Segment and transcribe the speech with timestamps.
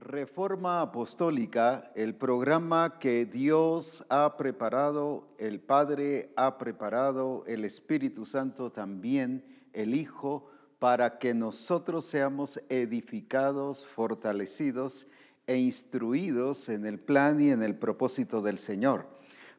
[0.00, 8.70] Reforma Apostólica, el programa que Dios ha preparado, el Padre ha preparado, el Espíritu Santo
[8.72, 9.44] también,
[9.74, 10.46] el Hijo,
[10.78, 15.06] para que nosotros seamos edificados, fortalecidos
[15.46, 19.06] e instruidos en el plan y en el propósito del Señor,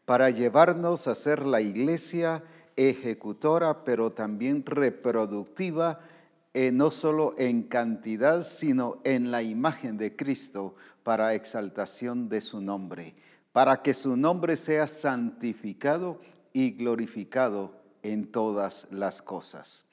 [0.05, 2.44] para llevarnos a ser la iglesia
[2.76, 6.00] ejecutora, pero también reproductiva
[6.54, 12.62] eh, no solo en cantidad, sino en la imagen de Cristo para exaltación de su
[12.62, 13.16] nombre,
[13.52, 16.20] para que su nombre sea santificado
[16.53, 19.85] y glorificado en todas las cosas.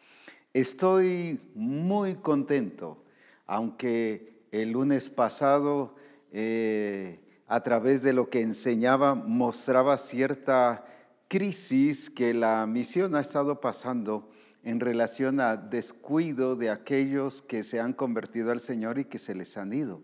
[0.53, 3.05] Estoy muy contento,
[3.47, 5.95] aunque el lunes pasado,
[6.33, 10.85] eh, a través de lo que enseñaba, mostraba cierta
[11.29, 14.29] crisis que la misión ha estado pasando
[14.69, 19.35] en relación a descuido de aquellos que se han convertido al Señor y que se
[19.35, 20.03] les han ido.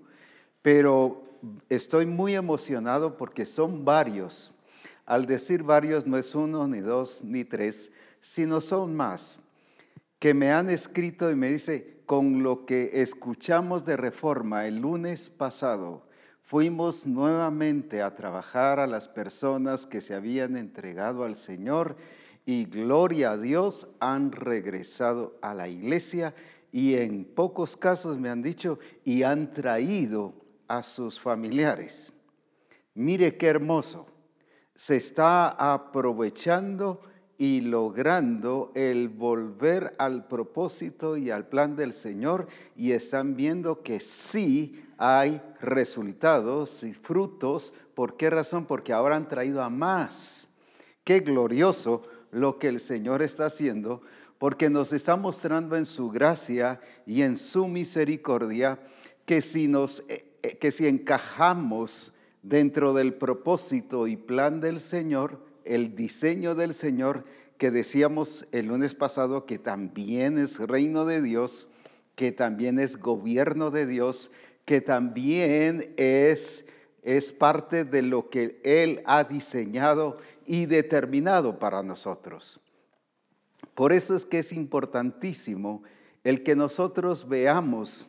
[0.63, 1.23] Pero
[1.69, 4.55] estoy muy emocionado porque son varios.
[5.05, 9.41] Al decir varios no es uno, ni dos, ni tres, sino son más,
[10.19, 15.29] que me han escrito y me dice, con lo que escuchamos de reforma el lunes
[15.29, 16.07] pasado,
[16.43, 21.97] fuimos nuevamente a trabajar a las personas que se habían entregado al Señor
[22.47, 26.35] y gloria a Dios han regresado a la iglesia
[26.73, 30.35] y en pocos casos me han dicho y han traído
[30.69, 32.13] a sus familiares.
[32.95, 34.07] Mire qué hermoso.
[34.75, 37.01] Se está aprovechando
[37.39, 44.01] y logrando el volver al propósito y al plan del Señor y están viendo que
[44.01, 47.73] sí hay resultados y frutos.
[47.95, 48.67] ¿Por qué razón?
[48.67, 50.49] Porque ahora han traído a más.
[51.03, 52.03] Qué glorioso
[52.35, 54.03] lo que el Señor está haciendo,
[54.39, 58.79] porque nos está mostrando en su gracia y en su misericordia
[59.25, 62.13] que si nos eh, eh, que si encajamos
[62.43, 67.25] dentro del propósito y plan del Señor, el diseño del Señor
[67.57, 71.69] que decíamos el lunes pasado que también es reino de Dios,
[72.17, 74.31] que también es gobierno de Dios,
[74.65, 76.65] que también es
[77.05, 80.17] es parte de lo que él ha diseñado
[80.47, 82.61] y determinado para nosotros.
[83.75, 85.83] Por eso es que es importantísimo
[86.23, 88.09] el que nosotros veamos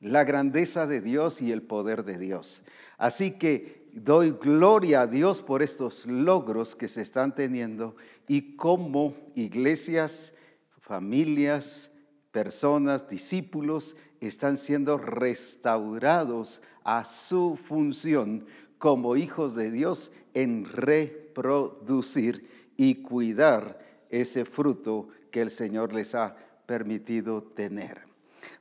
[0.00, 2.62] la grandeza de Dios y el poder de Dios.
[2.98, 7.96] Así que doy gloria a Dios por estos logros que se están teniendo
[8.26, 10.32] y cómo iglesias,
[10.80, 11.90] familias,
[12.32, 18.46] personas, discípulos están siendo restaurados a su función
[18.78, 23.78] como hijos de Dios en reproducir y cuidar
[24.10, 28.02] ese fruto que el Señor les ha permitido tener.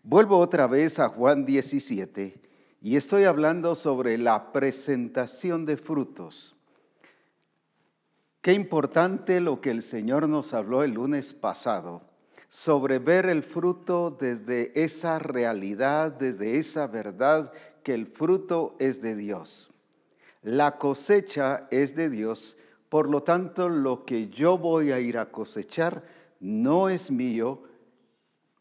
[0.04, 2.40] Vuelvo otra vez a Juan 17
[2.82, 6.56] y estoy hablando sobre la presentación de frutos.
[8.42, 12.02] Qué importante lo que el Señor nos habló el lunes pasado
[12.50, 19.16] sobre ver el fruto desde esa realidad, desde esa verdad que el fruto es de
[19.16, 19.71] Dios.
[20.41, 22.57] La cosecha es de Dios,
[22.90, 26.03] por lo tanto lo que yo voy a ir a cosechar
[26.40, 27.62] no es mío,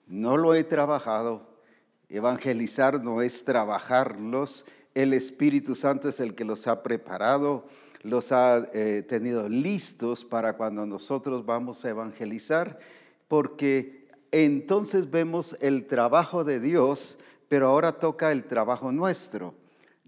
[0.06, 1.48] no lo he trabajado.
[2.10, 7.66] Evangelizar no es trabajarlos, el Espíritu Santo es el que los ha preparado,
[8.02, 12.78] los ha eh, tenido listos para cuando nosotros vamos a evangelizar,
[13.28, 17.18] porque entonces vemos el trabajo de Dios,
[17.48, 19.54] pero ahora toca el trabajo nuestro.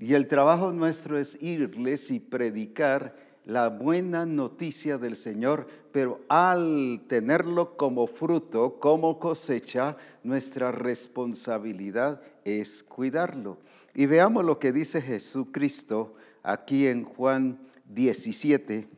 [0.02, 3.14] Y el trabajo nuestro es irles y predicar
[3.44, 12.82] la buena noticia del Señor, pero al tenerlo como fruto, como cosecha, nuestra responsabilidad es
[12.82, 13.58] cuidarlo.
[13.94, 18.88] Y veamos lo que dice Jesucristo aquí en Juan 17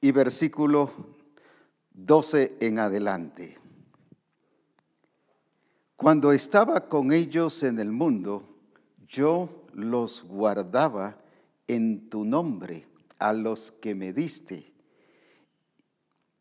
[0.00, 0.90] y versículo
[1.92, 3.59] 12 en adelante.
[6.00, 8.42] Cuando estaba con ellos en el mundo,
[9.06, 11.18] yo los guardaba
[11.66, 12.86] en tu nombre
[13.18, 14.72] a los que me diste.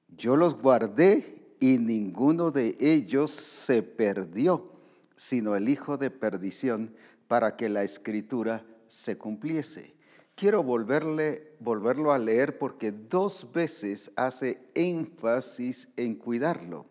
[0.07, 4.71] Yo los guardé y ninguno de ellos se perdió,
[5.17, 6.95] sino el hijo de perdición,
[7.27, 9.93] para que la escritura se cumpliese.
[10.35, 16.85] Quiero volverle, volverlo a leer porque dos veces hace énfasis en cuidarlo.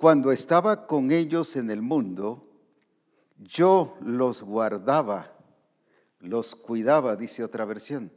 [0.00, 2.40] Cuando estaba con ellos en el mundo,
[3.36, 5.30] yo los guardaba,
[6.20, 8.10] los cuidaba, dice otra versión,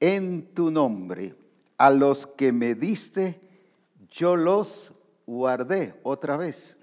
[0.00, 1.36] en tu nombre.
[1.78, 3.40] A los que me diste,
[4.10, 4.90] yo los
[5.24, 6.78] guardé otra vez.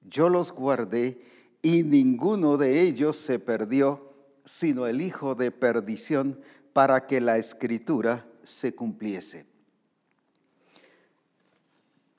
[0.00, 1.20] yo los guardé
[1.60, 4.14] y ninguno de ellos se perdió,
[4.46, 6.40] sino el hijo de perdición,
[6.72, 9.53] para que la escritura se cumpliese.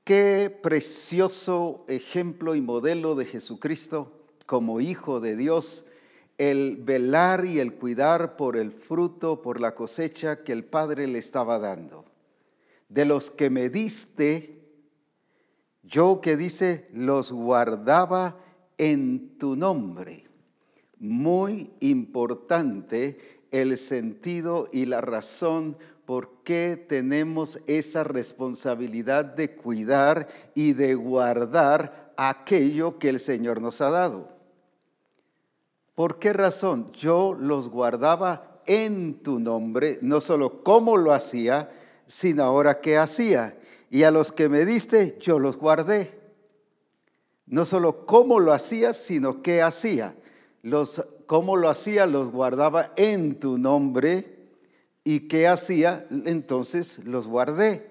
[0.05, 4.11] Qué precioso ejemplo y modelo de Jesucristo
[4.45, 5.85] como Hijo de Dios,
[6.37, 11.17] el velar y el cuidar por el fruto, por la cosecha que el Padre le
[11.17, 12.05] estaba dando.
[12.87, 14.61] De los que me diste,
[15.81, 18.37] yo que dice, los guardaba
[18.77, 20.27] en tu nombre.
[20.99, 30.73] Muy importante el sentido y la razón por qué tenemos esa responsabilidad de cuidar y
[30.73, 34.29] de guardar aquello que el Señor nos ha dado.
[35.95, 36.91] ¿Por qué razón?
[36.91, 41.71] Yo los guardaba en tu nombre, no solo cómo lo hacía,
[42.07, 43.57] sino ahora qué hacía.
[43.89, 46.19] Y a los que me diste, yo los guardé.
[47.45, 50.15] No solo cómo lo hacía, sino qué hacía.
[50.63, 54.34] Los, cómo lo hacía, los guardaba en tu nombre.
[55.07, 56.07] ¿Y qué hacía?
[56.09, 57.87] Entonces los guardé,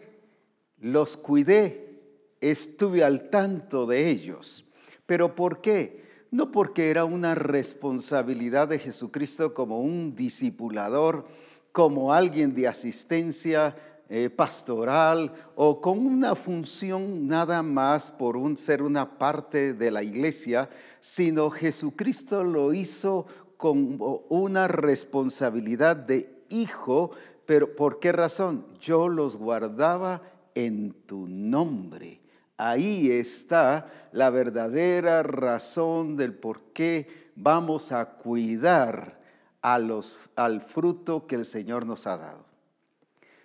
[0.81, 2.03] los cuidé,
[2.41, 4.65] estuve al tanto de ellos.
[5.07, 6.03] ¿Pero por qué?
[6.33, 11.29] No porque era una responsabilidad de Jesucristo como un discipulador,
[11.71, 13.77] como alguien de asistencia
[14.09, 20.03] eh, pastoral o con una función nada más por un, ser una parte de la
[20.03, 20.69] iglesia,
[21.01, 23.27] sino Jesucristo lo hizo
[23.57, 27.11] con una responsabilidad de hijo,
[27.47, 28.67] pero ¿por qué razón?
[28.81, 30.23] Yo los guardaba
[30.55, 32.21] en tu nombre.
[32.57, 39.21] Ahí está la verdadera razón del por qué vamos a cuidar
[39.61, 42.45] al fruto que el Señor nos ha dado.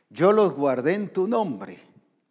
[0.09, 1.79] Yo los guardé en tu nombre.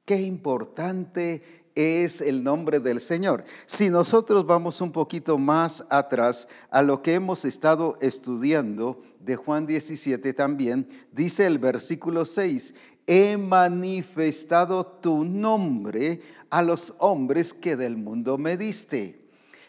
[0.05, 3.45] Qué importante es el nombre del Señor.
[3.67, 9.65] Si nosotros vamos un poquito más atrás a lo que hemos estado estudiando de Juan
[9.65, 12.75] 17 también, dice el versículo 6,
[13.07, 16.21] he manifestado tu nombre
[16.51, 19.21] a los hombres que del mundo me diste.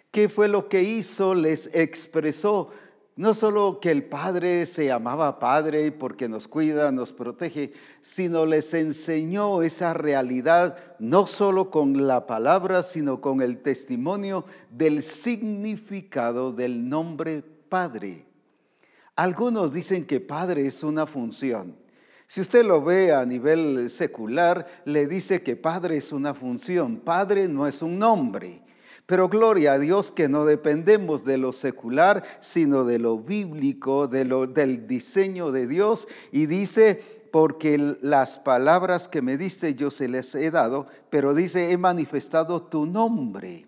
[0.10, 1.36] ¿Qué fue lo que hizo?
[1.36, 2.72] Les expresó
[3.20, 8.74] no solo que el Padre se llamaba Padre porque nos cuida, nos protege, sino les
[8.74, 16.88] enseñó esa realidad no solo con la palabra, sino con el testimonio del significado del
[16.88, 18.26] nombre Padre.
[19.18, 21.76] Algunos dicen que Padre es una función.
[22.26, 27.02] Si usted lo ve a nivel secular, le dice que Padre es una función.
[27.02, 28.62] Padre no es un nombre.
[29.10, 34.24] Pero gloria a Dios que no dependemos de lo secular, sino de lo bíblico, de
[34.24, 36.08] lo, del diseño de Dios.
[36.32, 37.02] Y dice,
[37.32, 42.62] porque las palabras que me diste yo se les he dado, pero dice, he manifestado
[42.62, 43.66] tu nombre.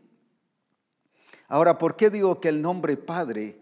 [1.47, 3.60] Ahora, ¿por qué digo que el nombre Padre?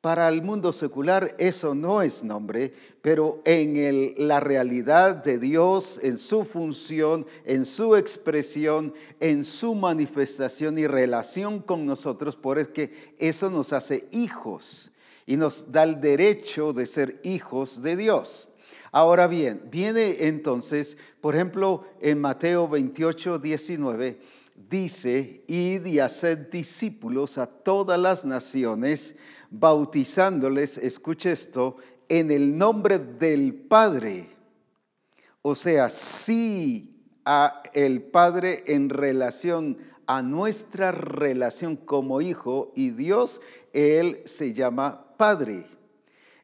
[0.00, 6.16] Para el mundo secular eso no es nombre, pero en la realidad de Dios, en
[6.16, 13.14] su función, en su expresión, en su manifestación y relación con nosotros, por es que
[13.18, 14.90] eso nos hace hijos
[15.26, 18.48] y nos da el derecho de ser hijos de Dios.
[18.92, 24.18] Ahora bien, viene entonces, por ejemplo, en Mateo 28, 19,
[24.70, 29.16] dice, id y haced discípulos a todas las naciones,
[29.50, 31.76] bautizándoles, escuche esto,
[32.08, 34.28] en el nombre del Padre.
[35.42, 43.40] O sea, sí a el Padre en relación a nuestra relación como hijo y Dios,
[43.72, 45.66] Él se llama Padre.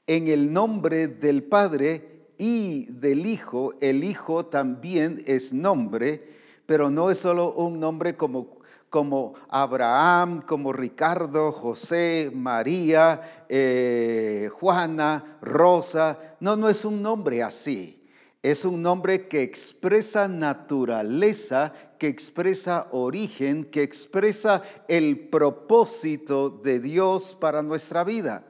[0.06, 6.28] En el nombre del Padre y del Hijo, el Hijo también es nombre,
[6.64, 8.58] pero no es solo un nombre como
[8.90, 16.36] como Abraham, como Ricardo, José, María, eh, Juana, Rosa.
[16.40, 18.02] No, no es un nombre así.
[18.42, 27.36] Es un nombre que expresa naturaleza, que expresa origen, que expresa el propósito de Dios
[27.38, 28.44] para nuestra vida.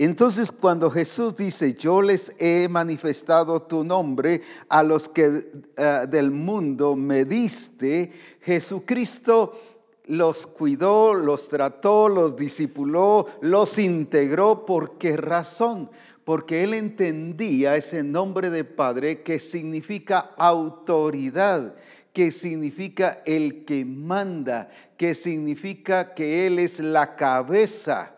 [0.00, 6.30] Entonces cuando Jesús dice, yo les he manifestado tu nombre a los que eh, del
[6.30, 9.60] mundo me diste, Jesucristo
[10.06, 14.64] los cuidó, los trató, los discipuló, los integró.
[14.64, 15.90] ¿Por qué razón?
[16.24, 21.74] Porque él entendía ese nombre de Padre que significa autoridad,
[22.12, 28.17] que significa el que manda, que significa que Él es la cabeza,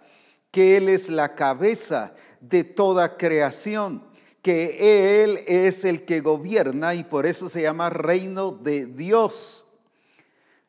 [0.51, 4.03] que Él es la cabeza de toda creación,
[4.43, 9.67] que Él es el que gobierna y por eso se llama reino de Dios.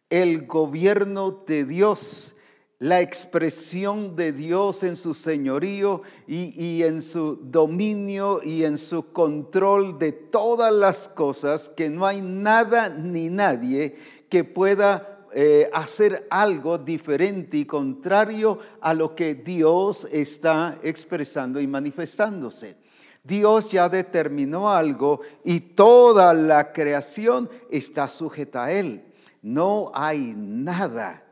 [0.09, 2.35] el gobierno de Dios,
[2.79, 9.99] la expresión de Dios en su señorío y, en su dominio y en su control
[9.99, 13.95] de todas las cosas, que no hay nada ni nadie
[14.29, 21.67] que pueda eh, hacer algo diferente y contrario a lo que Dios está expresando y
[21.67, 22.75] manifestándose.
[23.23, 29.05] Dios ya determinó algo y toda la creación está sujeta a Él.
[29.41, 31.23] No hay nada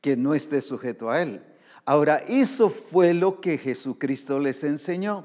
[0.00, 1.42] que no esté sujeto a Él.
[1.84, 5.24] Ahora, eso fue lo que Jesucristo les enseñó.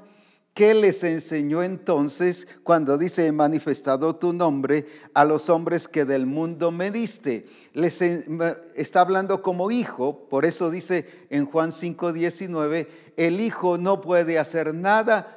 [0.55, 6.25] ¿Qué les enseñó entonces cuando dice, he manifestado tu nombre a los hombres que del
[6.25, 7.45] mundo me diste?
[7.73, 14.39] Les está hablando como hijo, por eso dice en Juan 5:19, el hijo no puede
[14.39, 15.35] hacer nada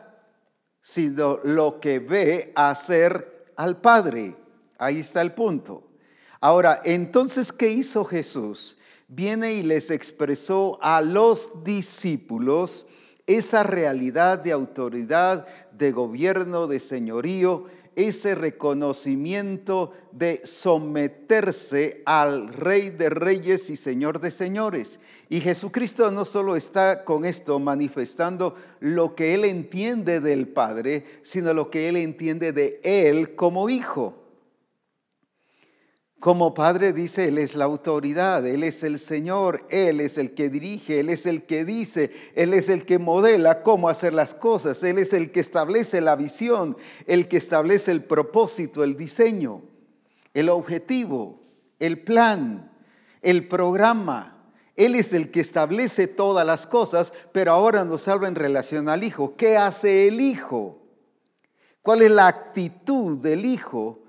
[0.81, 4.37] sino lo que ve hacer al Padre.
[4.79, 5.83] Ahí está el punto.
[6.41, 8.79] Ahora, entonces, ¿qué hizo Jesús?
[9.09, 12.87] Viene y les expresó a los discípulos
[13.29, 23.11] esa realidad de autoridad, de gobierno, de señorío, ese reconocimiento de someterse al Rey de
[23.11, 24.99] Reyes y Señor de Señores.
[25.29, 31.53] Y Jesucristo no solo está con esto manifestando lo que Él entiende del Padre, sino
[31.53, 34.28] lo que Él entiende de Él como Hijo.
[36.21, 40.49] Como padre dice, Él es la autoridad, Él es el Señor, Él es el que
[40.49, 44.83] dirige, Él es el que dice, Él es el que modela cómo hacer las cosas,
[44.83, 49.63] Él es el que establece la visión, el que establece el propósito, el diseño,
[50.35, 51.41] el objetivo,
[51.79, 52.73] el plan,
[53.23, 54.51] el programa.
[54.75, 59.05] Él es el que establece todas las cosas, pero ahora nos habla en relación al
[59.05, 59.37] Hijo.
[59.37, 60.83] ¿Qué hace el Hijo?
[61.81, 64.03] ¿Cuál es la actitud del Hijo?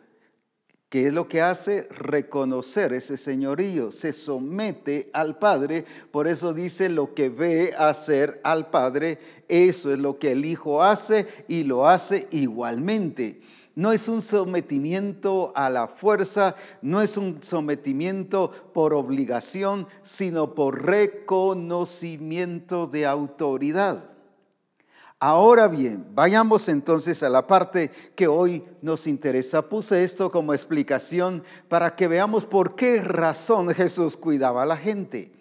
[0.89, 1.87] ¿Qué es lo que hace?
[1.91, 8.71] Reconocer ese señorío, se somete al Padre, por eso dice lo que ve hacer al
[8.71, 13.39] Padre, eso es lo que el Hijo hace y lo hace igualmente.
[13.75, 20.87] No es un sometimiento a la fuerza, no es un sometimiento por obligación, sino por
[20.87, 24.18] reconocimiento de autoridad.
[25.21, 29.61] Ahora bien, vayamos entonces a la parte que hoy nos interesa.
[29.61, 35.33] Puse esto como explicación para que veamos por qué razón Jesús cuidaba a la gente.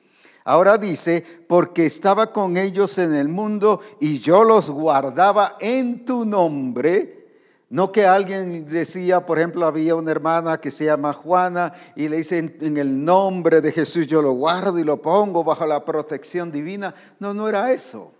[0.42, 6.24] Ahora dice, porque estaba con ellos en el mundo y yo los guardaba en tu
[6.24, 7.28] nombre.
[7.70, 12.16] No que alguien decía, por ejemplo, había una hermana que se llama Juana y le
[12.16, 16.50] dice, en el nombre de Jesús yo lo guardo y lo pongo bajo la protección
[16.50, 16.92] divina.
[17.20, 18.17] No, no era eso.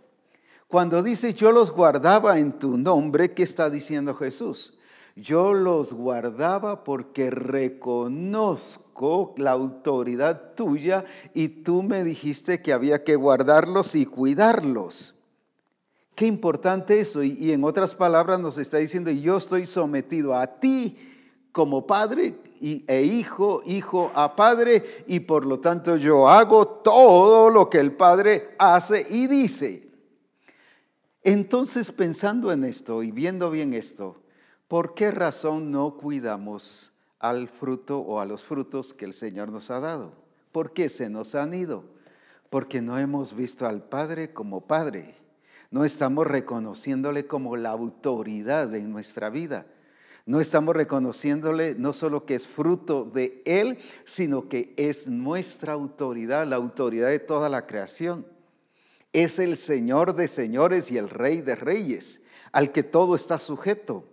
[0.68, 4.74] Cuando dice yo los guardaba en tu nombre, ¿qué está diciendo Jesús?
[5.16, 8.84] Yo los guardaba porque reconozco
[9.38, 15.14] la autoridad tuya y tú me dijiste que había que guardarlos y cuidarlos.
[16.14, 17.22] Qué importante eso.
[17.22, 20.98] Y, en otras palabras nos está diciendo, yo estoy sometido a ti
[21.50, 27.70] como padre e hijo, hijo a padre, y por lo tanto yo hago todo lo
[27.70, 29.87] que el padre hace y dice.
[31.30, 34.16] Entonces, pensando en esto y viendo bien esto,
[34.66, 39.70] ¿por qué razón no cuidamos al fruto o a los frutos que el Señor nos
[39.70, 40.14] ha dado?
[40.52, 41.84] ¿Por qué se nos han ido?
[42.48, 45.16] Porque no hemos visto al Padre como Padre.
[45.70, 49.66] No estamos reconociéndole como la autoridad en nuestra vida.
[50.24, 56.46] No estamos reconociéndole no solo que es fruto de Él, sino que es nuestra autoridad,
[56.46, 58.24] la autoridad de toda la creación
[59.12, 62.20] es el Señor de señores y el Rey de reyes,
[62.52, 64.04] al que todo está sujeto.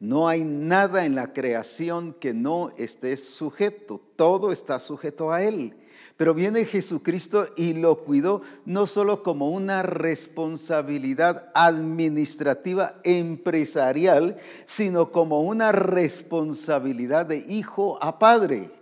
[0.00, 5.76] No hay nada en la creación que no esté sujeto, todo está sujeto a Él.
[6.16, 14.36] Pero viene Jesucristo y lo cuidó no solo como una responsabilidad administrativa empresarial,
[14.66, 18.77] sino como una responsabilidad de hijo a padre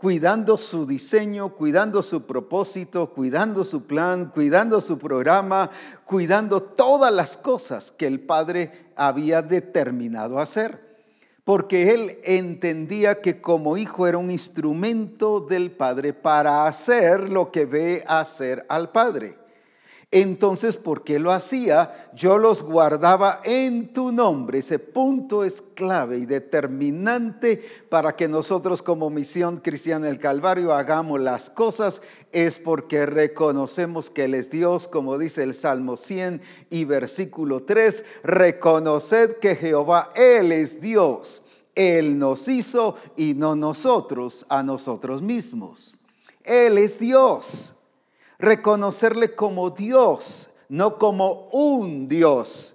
[0.00, 5.70] cuidando su diseño, cuidando su propósito, cuidando su plan, cuidando su programa,
[6.06, 10.88] cuidando todas las cosas que el Padre había determinado hacer.
[11.44, 17.66] Porque él entendía que como hijo era un instrumento del Padre para hacer lo que
[17.66, 19.36] ve hacer al Padre.
[20.12, 22.10] Entonces, ¿por qué lo hacía?
[22.14, 24.58] Yo los guardaba en tu nombre.
[24.58, 31.20] Ese punto es clave y determinante para que nosotros como misión cristiana del Calvario hagamos
[31.20, 32.02] las cosas.
[32.32, 38.04] Es porque reconocemos que Él es Dios, como dice el Salmo 100 y versículo 3.
[38.24, 41.42] Reconoced que Jehová, Él es Dios
[41.76, 45.94] Él nos hizo y no nosotros a nosotros mismos.
[46.42, 47.74] Él es Dios.
[48.40, 52.74] Reconocerle como Dios, no como un Dios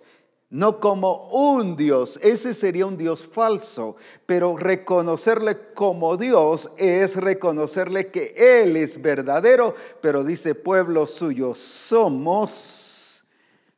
[0.55, 2.17] no como un Dios.
[2.21, 9.75] Ese sería un Dios falso, pero reconocerle como Dios es reconocerle que Él es verdadero,
[10.01, 13.25] pero dice pueblo suyo, somos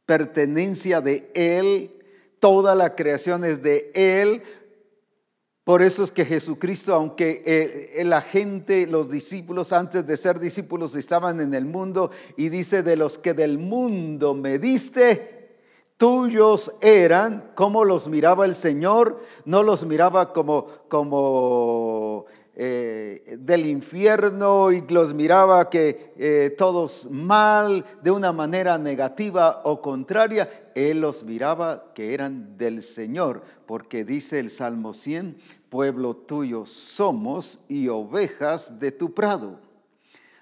[0.05, 1.99] pertenencia de Él,
[2.39, 4.43] toda la creación es de Él.
[5.67, 10.95] Por eso es que Jesucristo, aunque eh, la gente, los discípulos antes de ser discípulos
[10.95, 15.57] estaban en el mundo y dice de los que del mundo me diste,
[15.97, 22.27] tuyos eran, como los miraba el Señor, no los miraba como, como
[22.59, 29.79] eh, del infierno y los miraba que eh, todos mal, de una manera negativa o
[29.79, 35.37] contraria, Él los miraba que eran del Señor, porque dice el Salmo 100,
[35.69, 39.59] pueblo tuyo somos y ovejas de tu prado.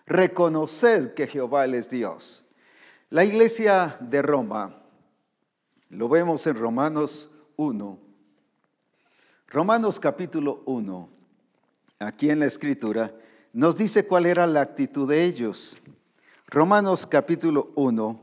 [0.06, 2.46] Reconoced que Jehová es Dios.
[3.10, 4.82] La iglesia de Roma,
[5.90, 8.00] lo vemos en Romanos 1.
[9.50, 11.10] Romanos capítulo 1,
[12.00, 13.14] aquí en la escritura,
[13.54, 15.78] nos dice cuál era la actitud de ellos.
[16.48, 18.20] Romanos capítulo 1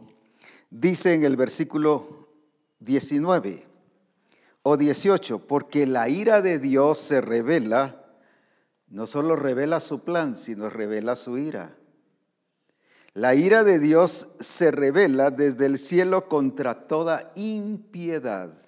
[0.71, 2.29] dice en el versículo
[2.81, 3.67] 19
[4.63, 8.05] o 18, porque la ira de Dios se revela,
[8.89, 11.77] no solo revela su plan, sino revela su ira.
[13.15, 18.62] La ira de Dios se revela desde el cielo contra toda impiedad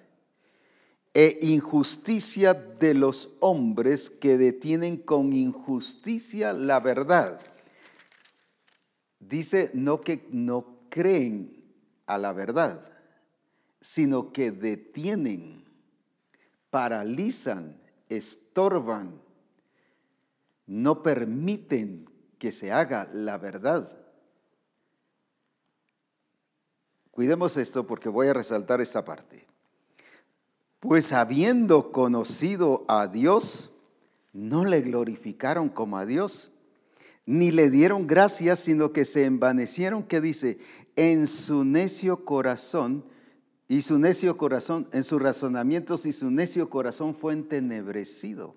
[1.15, 7.39] e injusticia de los hombres que detienen con injusticia la verdad.
[9.21, 11.73] Dice no que no creen
[12.05, 12.91] a la verdad,
[13.79, 15.63] sino que detienen,
[16.69, 19.21] paralizan, estorban,
[20.67, 23.89] no permiten que se haga la verdad.
[27.09, 29.54] Cuidemos esto porque voy a resaltar esta parte.
[30.87, 33.71] Pues habiendo conocido a Dios,
[34.33, 36.51] no le glorificaron como a Dios,
[37.25, 40.59] ni le dieron gracias, sino que se envanecieron, que dice,
[40.95, 43.03] en su necio corazón,
[43.67, 48.55] y su necio corazón, en sus razonamientos y su necio corazón fue entenebrecido.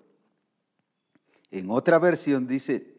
[1.49, 2.95] En otra versión dice,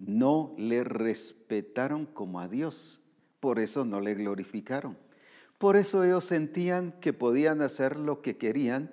[0.00, 3.00] no le respetaron como a Dios
[3.40, 4.96] por eso no le glorificaron.
[5.60, 8.90] Por eso ellos sentían que podían hacer lo que querían,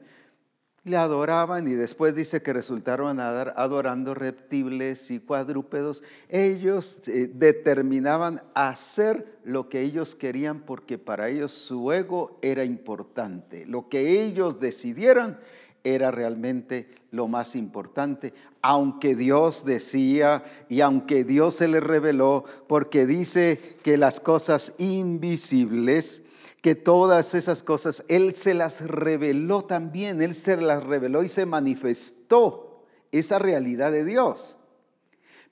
[0.83, 6.03] le adoraban y después dice que resultaron adorando reptiles y cuadrúpedos.
[6.27, 13.65] Ellos eh, determinaban hacer lo que ellos querían porque para ellos su ego era importante.
[13.65, 15.39] Lo que ellos decidieran
[15.85, 23.05] era realmente lo más importante, aunque Dios decía y aunque Dios se le reveló, porque
[23.05, 26.23] dice que las cosas invisibles,
[26.61, 31.45] que todas esas cosas, Él se las reveló también, Él se las reveló y se
[31.45, 34.57] manifestó esa realidad de Dios.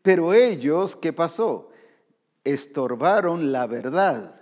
[0.02, 1.70] Pero ellos, ¿qué pasó?
[2.44, 4.36] Estorbaron la verdad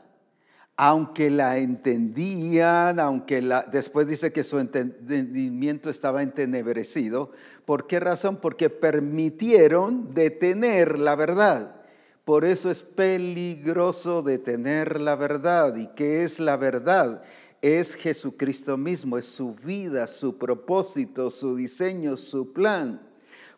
[0.76, 7.32] aunque la entendían, aunque la, después dice que su entendimiento estaba entenebrecido.
[7.66, 8.38] ¿Por qué razón?
[8.38, 11.83] Porque permitieron detener la verdad.
[12.26, 15.76] Por eso es peligroso detener la verdad.
[15.76, 17.24] ¿Y qué es la verdad?
[17.62, 23.02] Es Jesucristo mismo, es su vida, su propósito, su diseño, su plan.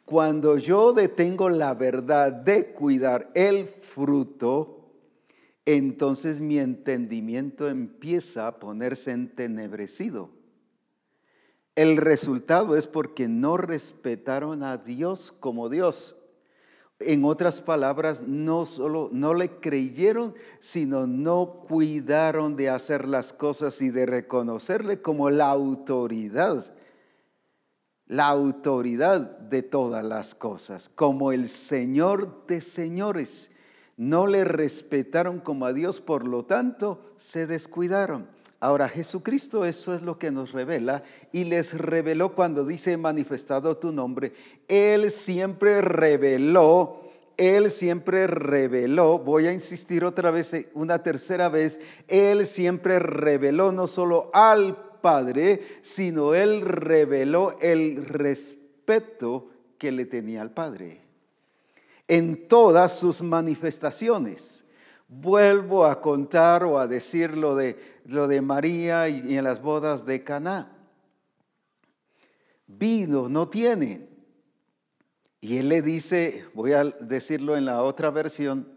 [0.04, 4.91] Cuando yo detengo la verdad de cuidar el fruto,
[5.65, 10.30] entonces mi entendimiento empieza a ponerse entenebrecido.
[11.75, 16.15] El resultado es porque no respetaron a Dios como Dios.
[16.99, 23.81] En otras palabras, no solo no le creyeron, sino no cuidaron de hacer las cosas
[23.81, 26.73] y de reconocerle como la autoridad,
[28.08, 33.51] la autoridad de todas las cosas, como el Señor de señores
[33.97, 38.27] no le respetaron como a Dios, por lo tanto se descuidaron.
[38.65, 43.91] Ahora Jesucristo eso es lo que nos revela y les reveló cuando dice manifestado tu
[43.91, 44.34] nombre.
[44.67, 51.80] Él siempre reveló, Él siempre reveló, voy a insistir otra vez, eh, una tercera vez,
[52.08, 59.47] Él siempre reveló no solo al Padre, sino Él reveló el respeto
[59.78, 61.01] que le tenía al Padre
[62.08, 64.63] en todas sus manifestaciones.
[65.08, 70.06] Vuelvo a contar o a decir lo de, lo de María y en las bodas
[70.06, 70.72] de Caná.
[72.68, 74.10] vino no tienen.
[75.41, 78.68] Y él le dice, voy a decirlo en la otra versión,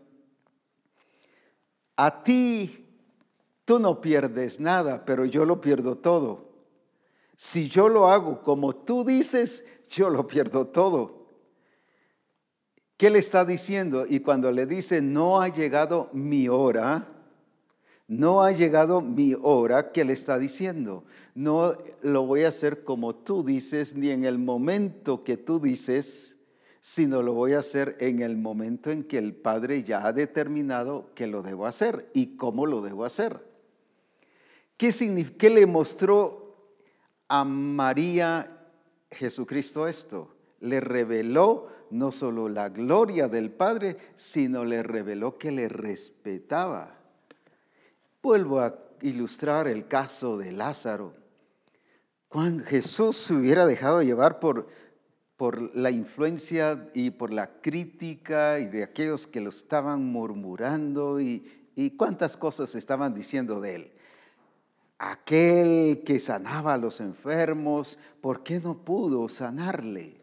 [1.97, 2.87] a ti
[3.65, 6.49] tú no pierdes nada, pero yo lo pierdo todo.
[7.37, 11.27] Si yo lo hago como tú dices, yo lo pierdo todo.
[12.97, 14.05] ¿Qué le está diciendo?
[14.07, 17.18] Y cuando le dice, no ha llegado mi hora,
[18.09, 21.05] no ha llegado mi hora, ¿qué le está diciendo?
[21.35, 26.39] No lo voy a hacer como tú dices, ni en el momento que tú dices,
[26.81, 31.11] sino lo voy a hacer en el momento en que el Padre ya ha determinado
[31.15, 33.47] que lo debo hacer y cómo lo debo hacer.
[34.79, 34.91] ¿Qué,
[35.37, 36.57] qué le mostró
[37.29, 38.71] a María
[39.11, 40.35] Jesucristo esto?
[40.61, 46.98] Le reveló no solo la gloria del Padre, sino le reveló que le respetaba.
[48.23, 51.15] Vuelvo a ilustrar el caso de Lázaro.
[52.29, 54.69] Cuando Jesús se hubiera dejado llevar por,
[55.37, 61.71] por la influencia y por la crítica y de aquellos que lo estaban murmurando y,
[61.77, 63.93] y cuántas cosas estaban diciendo de él.
[64.99, 70.21] Aquel que sanaba a los enfermos, ¿por qué no pudo sanarle?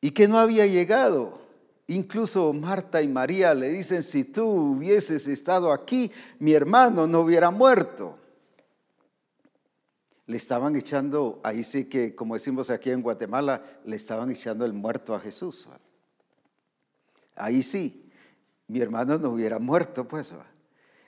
[0.00, 1.49] Y que no había llegado.
[1.90, 7.50] Incluso Marta y María le dicen, si tú hubieses estado aquí, mi hermano no hubiera
[7.50, 8.16] muerto.
[10.26, 14.72] Le estaban echando, ahí sí que, como decimos aquí en Guatemala, le estaban echando el
[14.72, 15.66] muerto a Jesús.
[17.34, 18.08] Ahí sí,
[18.68, 20.28] mi hermano no hubiera muerto, pues.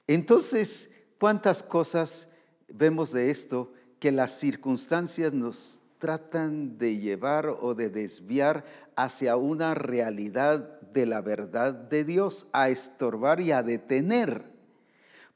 [0.09, 0.91] Entonces,
[1.21, 2.27] ¿cuántas cosas
[2.67, 8.65] vemos de esto que las circunstancias nos tratan de llevar o de desviar
[8.97, 14.43] hacia una realidad de la verdad de Dios, a estorbar y a detener.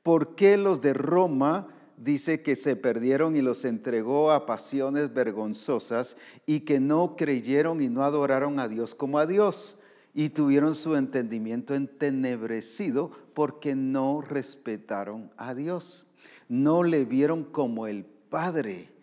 [0.02, 6.16] ¿Por qué los de Roma dice que se perdieron y los entregó a pasiones vergonzosas
[6.46, 9.78] y que no creyeron y no adoraron a Dios como a Dios?
[10.14, 16.06] Y tuvieron su entendimiento entenebrecido porque no respetaron a Dios.
[16.48, 18.95] No le vieron como el Padre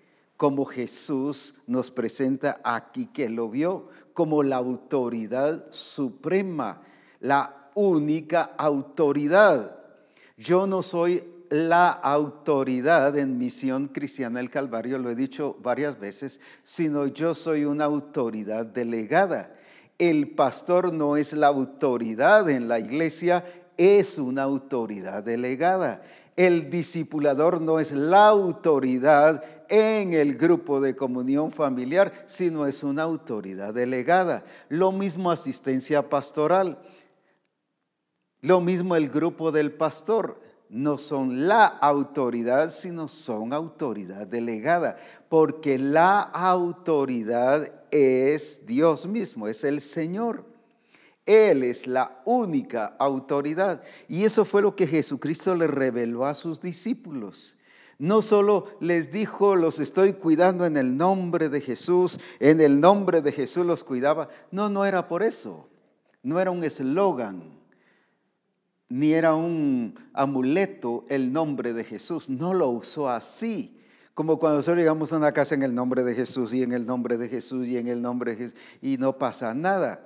[0.43, 6.81] como Jesús nos presenta aquí que lo vio, como la autoridad suprema,
[7.21, 9.77] la única autoridad.
[10.35, 16.41] Yo no soy la autoridad en misión cristiana del Calvario, lo he dicho varias veces,
[16.65, 19.55] sino yo soy una autoridad delegada.
[19.97, 23.45] El pastor no es la autoridad en la iglesia,
[23.77, 26.03] es una autoridad delegada.
[26.35, 33.03] El discipulador no es la autoridad en el grupo de comunión familiar, sino es una
[33.03, 34.45] autoridad delegada.
[34.69, 36.79] Lo mismo asistencia pastoral.
[38.41, 40.39] Lo mismo el grupo del pastor.
[40.69, 44.97] No son la autoridad, sino son autoridad delegada,
[45.29, 50.45] porque la autoridad es Dios mismo, es el Señor.
[51.25, 53.81] Él es la única autoridad.
[54.07, 57.55] Y eso fue lo que Jesucristo le reveló a sus discípulos.
[58.03, 63.21] No solo les dijo, los estoy cuidando en el nombre de Jesús, en el nombre
[63.21, 64.27] de Jesús los cuidaba.
[64.51, 65.69] No, no era por eso.
[66.21, 67.57] No era un eslogan,
[68.89, 72.29] ni era un amuleto el nombre de Jesús.
[72.29, 73.79] No lo usó así.
[74.13, 76.85] Como cuando nosotros llegamos a una casa en el nombre de Jesús y en el
[76.85, 80.05] nombre de Jesús y en el nombre de Jesús y no pasa nada.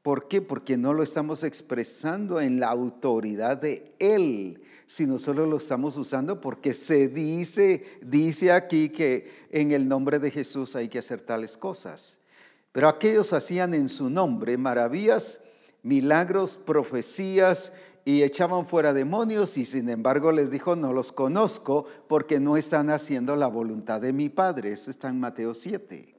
[0.00, 0.40] ¿Por qué?
[0.40, 6.40] Porque no lo estamos expresando en la autoridad de Él, sino solo lo estamos usando
[6.40, 11.56] porque se dice, dice aquí que en el nombre de Jesús hay que hacer tales
[11.56, 12.18] cosas.
[12.72, 15.40] Pero aquellos hacían en su nombre maravillas,
[15.82, 17.72] milagros, profecías
[18.04, 22.90] y echaban fuera demonios y sin embargo les dijo, no los conozco porque no están
[22.90, 24.72] haciendo la voluntad de mi Padre.
[24.72, 26.14] Eso está en Mateo 7.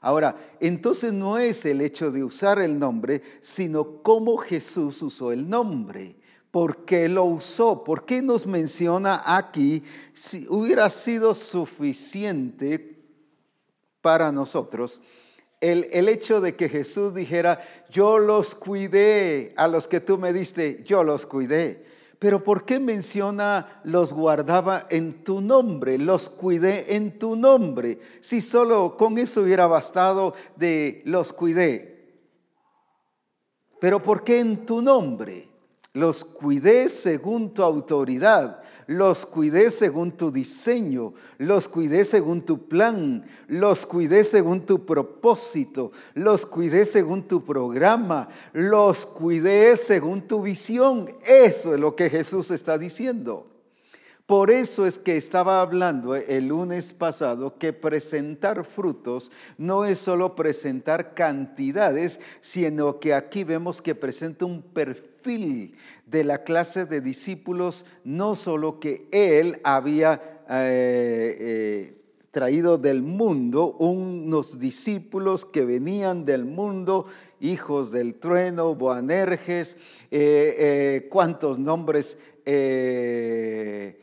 [0.00, 5.48] Ahora, entonces no es el hecho de usar el nombre, sino cómo Jesús usó el
[5.48, 6.16] nombre.
[6.52, 7.82] ¿Por qué lo usó?
[7.82, 9.82] ¿Por qué nos menciona aquí?
[10.14, 13.02] Si hubiera sido suficiente
[14.00, 15.00] para nosotros
[15.62, 20.32] el, el, hecho de que Jesús dijera, yo los cuidé, a los que tú me
[20.32, 21.86] diste, yo los cuidé.
[22.18, 28.00] Pero ¿por qué menciona los guardaba en tu nombre, los cuidé en tu nombre?
[28.20, 32.20] Si solo con eso hubiera bastado de los cuidé.
[33.80, 35.51] Pero ¿por qué en tu nombre?
[35.92, 43.24] Los cuidé según tu autoridad los cuidé según tu diseño, los cuidé según tu plan,
[43.48, 51.08] los cuidé según tu propósito, los cuidé según tu programa, los cuidé según tu visión.
[51.24, 53.48] Eso es lo que Jesús está diciendo.
[54.26, 60.34] Por eso es que estaba hablando el lunes pasado que presentar frutos no es solo
[60.36, 67.84] presentar cantidades, sino que aquí vemos que presenta un perfil de la clase de discípulos,
[68.04, 71.94] no solo que él había eh, eh,
[72.32, 77.06] traído del mundo, unos discípulos que venían del mundo,
[77.40, 79.76] hijos del trueno, Boanerges,
[80.10, 83.96] eh, cuántos nombres que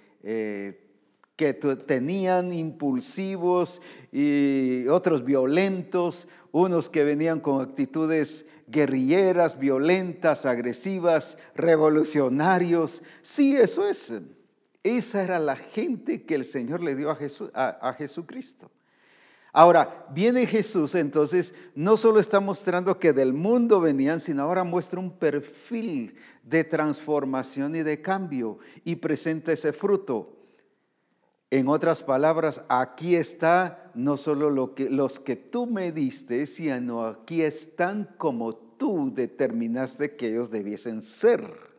[1.85, 13.01] tenían impulsivos y otros violentos, unos que venían con actitudes guerrilleras, violentas, agresivas, revolucionarios.
[13.21, 14.13] Sí, eso es.
[14.83, 18.71] Esa era la gente que el Señor le dio a, Jesús, a, Jesucristo.
[19.51, 24.99] Ahora, viene Jesús, entonces no solo está mostrando que del mundo venían, sino ahora muestra
[24.99, 30.37] un perfil de transformación y de cambio y presenta ese fruto.
[31.49, 38.15] En otras palabras, aquí está no solo los que tú me diste, sino aquí están
[38.17, 41.69] como tú determinaste que ellos debiesen ser.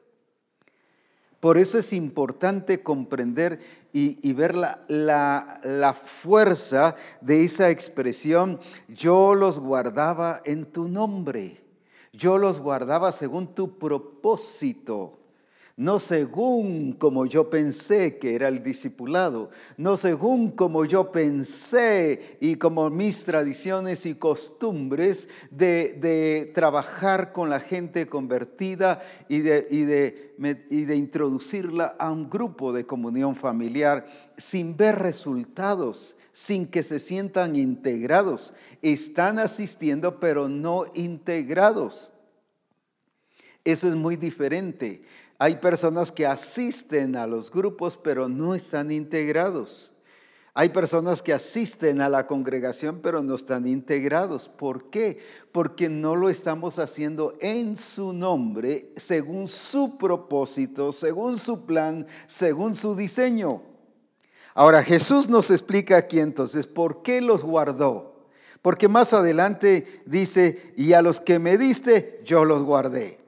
[1.40, 3.60] Por eso es importante comprender
[3.92, 11.62] y, ver la, la, fuerza de esa expresión, yo los guardaba en tu nombre,
[12.12, 15.19] yo los guardaba según tu propósito
[15.80, 22.56] no según como yo pensé que era el discipulado, no según como yo pensé y
[22.56, 30.96] como mis tradiciones y costumbres de, trabajar con la gente convertida y de, y, de,
[30.96, 38.52] introducirla a un grupo de comunión familiar sin ver resultados, sin que se sientan integrados.
[38.82, 42.10] Están asistiendo pero no integrados.
[43.64, 45.04] Eso es muy diferente.
[45.42, 49.90] Hay personas que asisten a los grupos pero no están integrados.
[50.52, 54.50] Hay personas que asisten a la congregación pero no están integrados.
[54.50, 55.18] ¿Por qué?
[55.50, 62.74] Porque no lo estamos haciendo en su nombre, según su propósito, según su plan, según
[62.74, 63.62] su diseño.
[64.52, 68.26] Ahora Jesús nos explica aquí entonces por qué los guardó.
[68.60, 73.19] Porque más adelante dice, y a los que me diste, yo los guardé.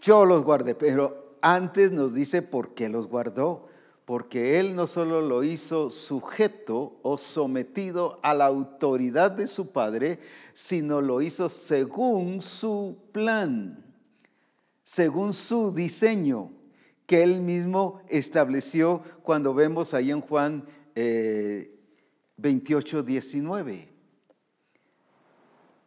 [0.00, 3.68] Yo los guardé, pero antes nos dice por qué los guardó.
[4.04, 10.20] Porque Él no solo lo hizo sujeto o sometido a la autoridad de su Padre,
[10.54, 13.84] sino lo hizo según su plan,
[14.84, 16.52] según su diseño
[17.06, 20.64] que Él mismo estableció cuando vemos ahí en Juan
[22.36, 23.88] 28, eh, 19.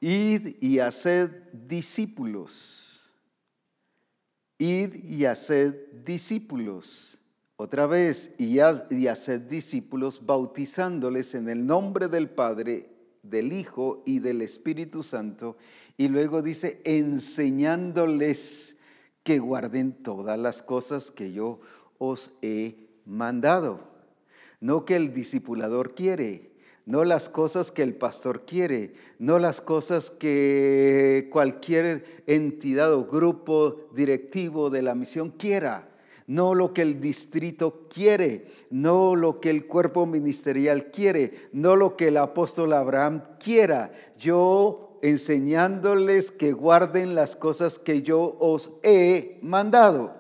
[0.01, 2.78] Id y haced discípulos
[4.59, 5.73] Id y haced
[6.05, 7.17] discípulos.
[7.55, 12.89] Otra vez, y, haced discípulos bautizándoles en el nombre del Padre,
[13.23, 15.57] del Hijo y del Espíritu Santo.
[15.97, 18.75] Y luego dice, enseñándoles
[19.23, 21.61] que guarden todas las cosas que yo
[21.97, 23.89] os he mandado.
[24.59, 26.48] No que el discipulador quiere,
[26.89, 33.81] no las cosas que el pastor quiere, no las cosas que cualquier entidad o grupo
[33.93, 35.87] directivo de la misión quiera,
[36.25, 41.95] no lo que el distrito quiere, no lo que el cuerpo ministerial quiere, no lo
[41.95, 43.91] que el apóstol Abraham quiera.
[44.17, 50.18] Yo enseñándoles que guarden las cosas que yo os he mandado.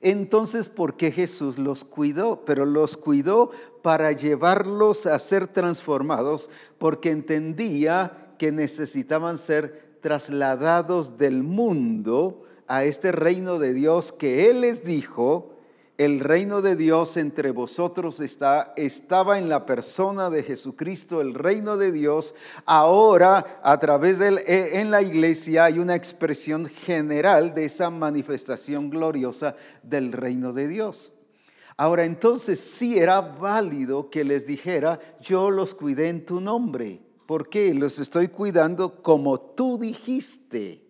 [0.00, 2.44] Entonces, ¿por qué Jesús los cuidó?
[2.44, 3.50] Pero los cuidó
[3.82, 13.12] para llevarlos a ser transformados, porque entendía que necesitaban ser trasladados del mundo a este
[13.12, 15.59] reino de Dios que Él les dijo
[16.00, 21.76] el reino de Dios entre vosotros está, estaba en la persona de Jesucristo, el reino
[21.76, 22.34] de Dios.
[22.64, 28.88] Ahora, a través de e, en la iglesia hay una expresión general de esa manifestación
[28.88, 31.12] gloriosa del reino de Dios.
[31.76, 37.02] Ahora, entonces sí era válido que les dijera, yo los cuidé en tu nombre.
[37.26, 37.74] ¿Por qué?
[37.74, 40.89] Los estoy cuidando como tú dijiste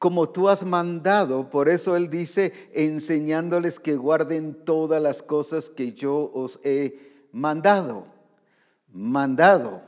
[0.00, 1.50] como tú has mandado.
[1.50, 8.06] Por eso Él dice, enseñándoles que guarden todas las cosas que yo os he mandado.
[8.88, 9.82] Mandado.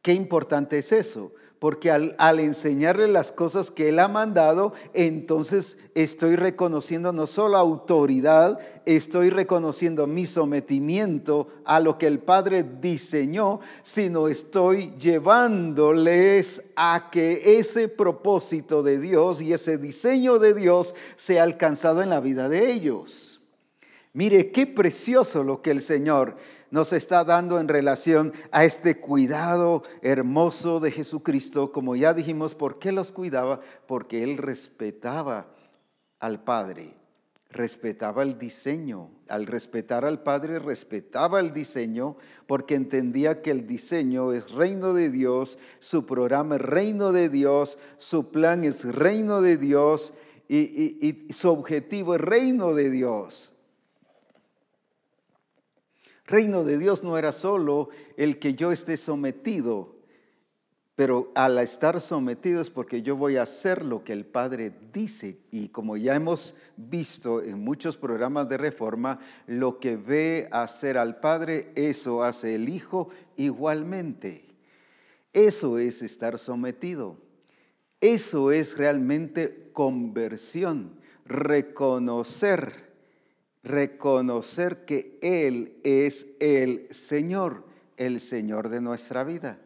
[0.00, 6.34] Qué importante es eso porque al, enseñarle las cosas que Él ha mandado, entonces estoy
[6.34, 14.28] reconociendo no solo autoridad, estoy reconociendo mi sometimiento a lo que el Padre diseñó, sino
[14.28, 22.00] estoy llevándoles a que ese propósito de Dios y ese diseño de Dios sea alcanzado
[22.00, 23.42] en la vida de ellos.
[24.14, 26.36] Mire, qué precioso lo que el Señor
[26.70, 31.72] nos está dando en relación a este cuidado hermoso de Jesucristo.
[31.72, 33.60] Como ya dijimos, ¿por qué los cuidaba?
[33.86, 35.46] Porque Él respetaba
[36.18, 36.94] al Padre,
[37.50, 39.10] respetaba el diseño.
[39.28, 45.10] Al respetar al Padre, respetaba el diseño porque entendía que el diseño es reino de
[45.10, 50.14] Dios, su programa es reino de Dios, su plan es reino de Dios
[50.48, 53.52] y, su objetivo es reino de Dios.
[56.30, 59.96] Reino de Dios no era solo el que yo esté sometido,
[60.94, 65.40] pero al estar sometido es porque yo voy a hacer lo que el Padre dice.
[65.50, 71.18] Y como ya hemos visto en muchos programas de reforma, lo que ve hacer al
[71.18, 74.46] Padre, eso hace el Hijo igualmente.
[75.32, 77.16] Eso es estar sometido.
[78.00, 80.92] Eso es realmente conversión,
[81.24, 82.89] reconocer
[83.62, 87.64] reconocer que Él es el Señor,
[87.96, 89.60] el Señor de nuestra vida.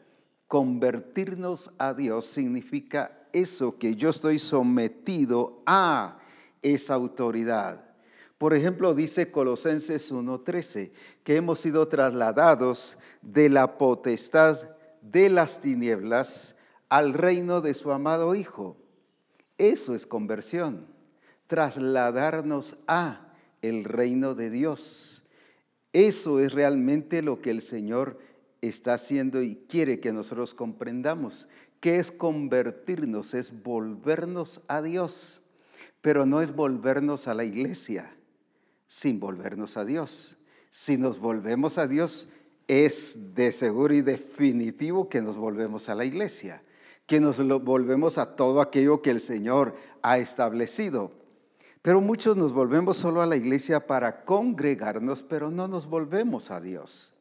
[0.49, 6.19] Convertirnos a Dios significa eso, que yo estoy sometido a
[6.63, 7.91] esa autoridad.
[8.39, 14.59] Por ejemplo, dice Colosenses 1:13, que hemos sido trasladados de la potestad
[15.01, 16.57] de las tinieblas
[16.89, 18.77] al reino de su amado Hijo.
[19.57, 20.87] Eso es conversión,
[21.47, 23.24] trasladarnos a
[23.69, 25.25] el reino de Dios.
[25.93, 28.19] Eso es realmente lo que el Señor
[28.61, 31.49] está haciendo y quiere que nosotros comprendamos,
[31.81, 35.43] que es convertirnos, es volvernos a Dios,
[36.01, 38.15] pero no es volvernos a la iglesia
[38.87, 40.37] sin volvernos a Dios.
[40.71, 42.29] Si nos volvemos a Dios,
[42.69, 46.63] es de seguro y definitivo que nos volvemos a la iglesia,
[47.07, 51.13] que nos volvemos a todo aquello que el Señor ha establecido.
[51.85, 56.59] Pero muchos nos volvemos solo a la iglesia para congregarnos, pero no nos volvemos a
[56.59, 57.13] Dios.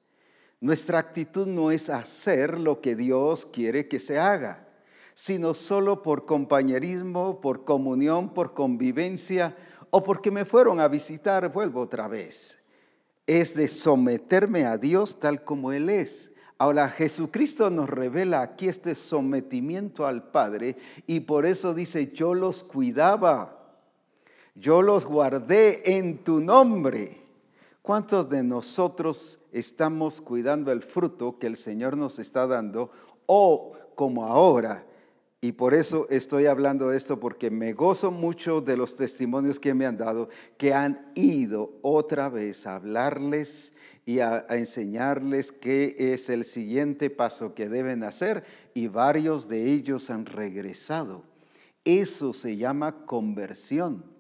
[0.62, 4.70] Nuestra actitud no es hacer lo que Dios quiere que se haga,
[5.16, 9.54] sino solo por compañerismo, por comunión, por convivencia
[9.90, 12.58] o porque me fueron a visitar, vuelvo otra vez.
[13.28, 16.32] Es de someterme a Dios tal como Él es.
[16.58, 22.64] Ahora Jesucristo nos revela aquí este sometimiento al Padre y por eso dice, yo los
[22.64, 23.60] cuidaba
[24.56, 27.22] yo los guardé en tu nombre.
[27.82, 32.92] ¿Cuántos de nosotros estamos cuidando el fruto que el Señor nos está dando
[33.26, 34.86] o como ahora?
[35.42, 39.74] Y por eso estoy hablando de esto, porque me gozo mucho de los testimonios que
[39.74, 43.74] me han dado, que han ido otra vez a hablarles
[44.06, 50.10] y a, enseñarles qué es el siguiente paso que deben hacer, y varios de ellos
[50.10, 51.24] han regresado.
[51.84, 54.13] Eso se llama conversión.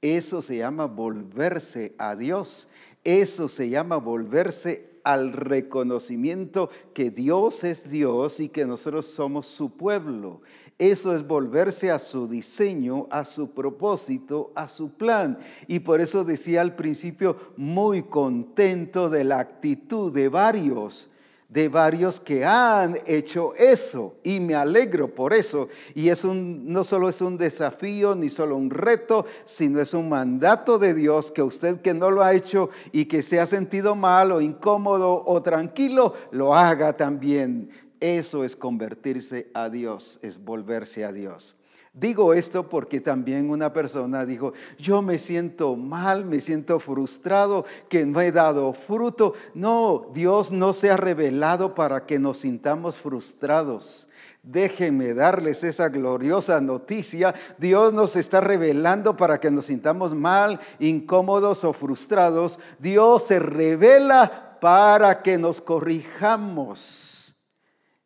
[0.00, 2.68] Eso se llama volverse a Dios.
[3.04, 9.70] Eso se llama volverse al reconocimiento que Dios es Dios y que nosotros somos su
[9.70, 10.40] pueblo.
[10.78, 15.38] Eso es volverse a su diseño, a su propósito, a su plan.
[15.68, 21.08] Y por eso decía al principio, muy contento de la actitud de varios
[21.48, 25.68] de varios que han hecho eso y me alegro por eso.
[25.94, 30.94] Y no solo es un desafío ni solo un reto, sino es un mandato de
[30.94, 34.40] Dios que usted que no lo ha hecho y que se ha sentido mal o
[34.40, 37.70] incómodo o tranquilo, lo haga también.
[38.00, 41.56] Eso es convertirse a Dios, es volverse a Dios.
[41.98, 48.04] Digo esto porque también una persona dijo, yo me siento mal, me siento frustrado, que
[48.04, 49.32] no he dado fruto.
[49.54, 54.08] No, Dios no se ha revelado para que nos sintamos frustrados.
[54.42, 57.34] Déjenme darles esa gloriosa noticia.
[57.56, 62.58] Dios nos está revelando para que nos sintamos mal, incómodos o frustrados.
[62.78, 67.34] Dios se revela para que nos corrijamos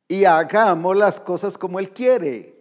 [0.07, 2.60] y hagamos las cosas como Él quiere.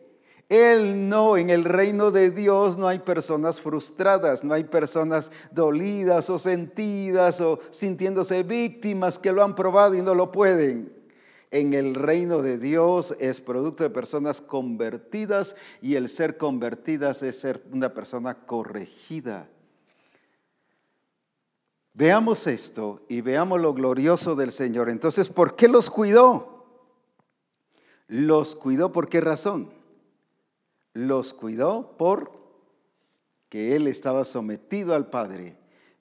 [0.49, 6.31] Él no, en el reino de Dios no hay personas frustradas, no hay personas dolidas
[6.31, 10.91] o sentidas o sintiéndose víctimas que lo han probado y no lo pueden.
[11.51, 17.39] En el reino de Dios es producto de personas convertidas y el ser convertidas es
[17.39, 19.47] ser una persona corregida.
[21.93, 24.89] Veamos esto y veamos lo glorioso del Señor.
[24.89, 26.65] Entonces, ¿por qué los cuidó?
[28.07, 29.78] Los cuidó por qué razón?
[30.93, 32.39] Los cuidó por
[33.49, 35.57] que él estaba sometido al Padre,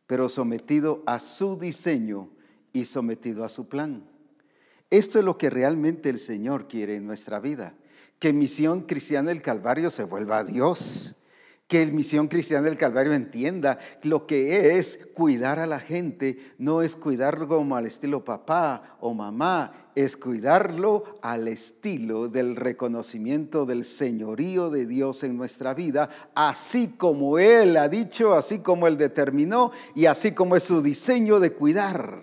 [0.06, 2.30] pero sometido a su diseño
[2.72, 4.08] y sometido a su plan.
[4.90, 7.74] Esto es lo que realmente el Señor quiere en nuestra vida,
[8.18, 11.14] que Misión Cristiana del Calvario se vuelva a Dios,
[11.68, 16.80] que el Misión Cristiana del Calvario entienda lo que es cuidar a la gente, no
[16.80, 23.84] es cuidarlo como al estilo papá o mamá, es cuidarlo al estilo del reconocimiento del
[23.84, 29.70] señorío de Dios en nuestra vida, así como Él ha dicho, así como Él determinó
[29.94, 32.22] y así como es su diseño de cuidar.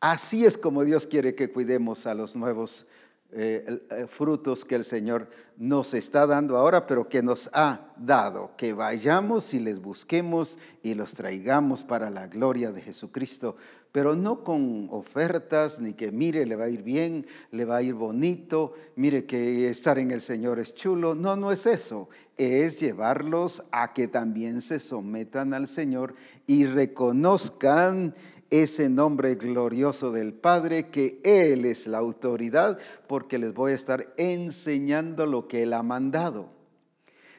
[0.00, 2.86] Así es como Dios quiere que cuidemos a los nuevos
[3.32, 8.50] eh, eh, frutos que el Señor nos está dando ahora, pero que nos ha dado,
[8.56, 13.56] que vayamos y les busquemos y los traigamos para la gloria de Jesucristo,
[13.92, 17.82] pero no con ofertas, ni que mire, le va a ir bien, le va a
[17.82, 22.80] ir bonito, mire que estar en el Señor es chulo, no, no es eso, es
[22.80, 26.14] llevarlos a que también se sometan al Señor
[26.46, 28.14] y reconozcan
[28.50, 34.12] ese nombre glorioso del Padre, que Él es la autoridad, porque les voy a estar
[34.16, 36.50] enseñando lo que Él ha mandado.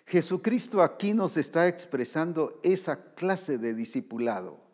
[0.06, 4.71] Jesucristo aquí nos está expresando esa clase de discipulado.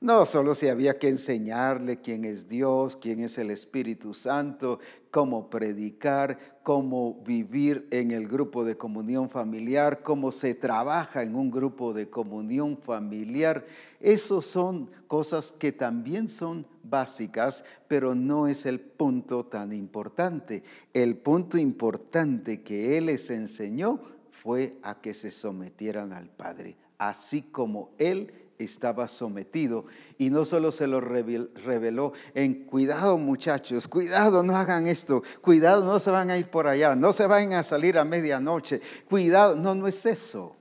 [0.00, 4.78] No solo si había que enseñarle quién es Dios, quién es el Espíritu Santo,
[5.10, 11.50] cómo predicar, cómo vivir en el grupo de comunión familiar, cómo se trabaja en un
[11.50, 13.66] grupo de comunión familiar.
[13.98, 20.62] Esos son cosas que también son básicas, pero no es el punto tan importante.
[20.94, 23.98] El punto importante que Él les enseñó
[24.30, 29.86] fue a que se sometieran al Padre, así como Él estaba sometido.
[30.18, 36.00] Y no solo se lo reveló en cuidado muchachos, cuidado, no hagan esto, cuidado, no
[36.00, 39.74] se van a ir por allá, no se vayan a salir a medianoche, cuidado, no,
[39.74, 40.56] no es eso.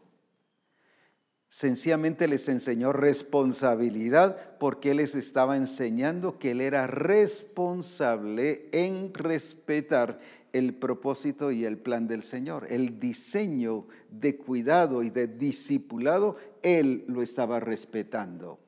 [1.49, 10.19] Sencillamente les enseñó responsabilidad porque les estaba enseñando que Él era responsable en respetar
[10.57, 12.67] el propósito y el plan del Señor.
[12.69, 18.59] El diseño de cuidado y de discipulado, Él lo estaba respetando.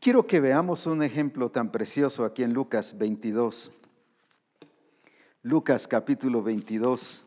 [0.00, 3.72] Quiero que veamos un ejemplo tan precioso aquí en Lucas 22.
[5.42, 7.22] Lucas capítulo 22,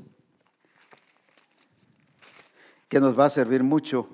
[2.87, 4.09] que nos va a servir mucho,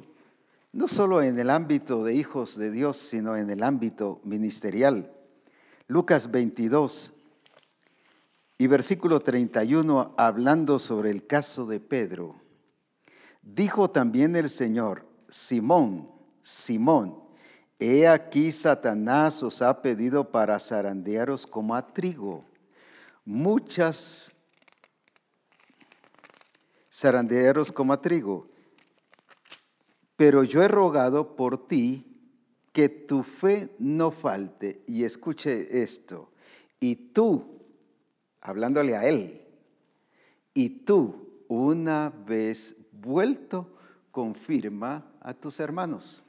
[0.71, 5.11] no solo en el ámbito de hijos de Dios, sino en el ámbito ministerial.
[5.87, 7.13] Lucas 22,
[8.57, 12.41] y versículo 31, hablando sobre el caso de Pedro,
[13.41, 16.09] dijo también el Señor, Simón,
[16.41, 17.23] Simón,
[17.79, 22.43] he aquí Satanás os ha pedido para zarandearos como a trigo.
[23.25, 24.31] Muchas
[26.91, 28.47] zarandearos como a trigo.
[30.15, 32.03] Pero yo he rogado por ti
[32.71, 34.83] que tu fe no falte.
[34.87, 36.31] Y escuche esto.
[36.79, 37.56] Y tú,
[38.47, 39.41] hablándole a él.
[40.53, 43.75] Y tú, una vez vuelto,
[44.09, 46.23] confirma a tus hermanos.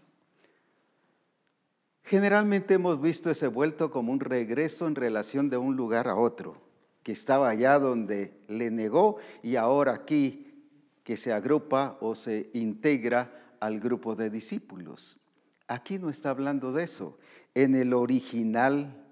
[2.02, 6.60] Generalmente hemos visto ese vuelto como un regreso en relación de un lugar a otro,
[7.04, 10.66] que estaba allá donde le negó y ahora aquí
[11.04, 15.20] que se agrupa o se integra al grupo de discípulos.
[15.68, 17.18] Aquí no está hablando de eso.
[17.54, 19.07] En el original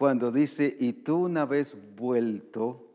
[0.00, 2.90] cuando dice, y tú una vez vuelto,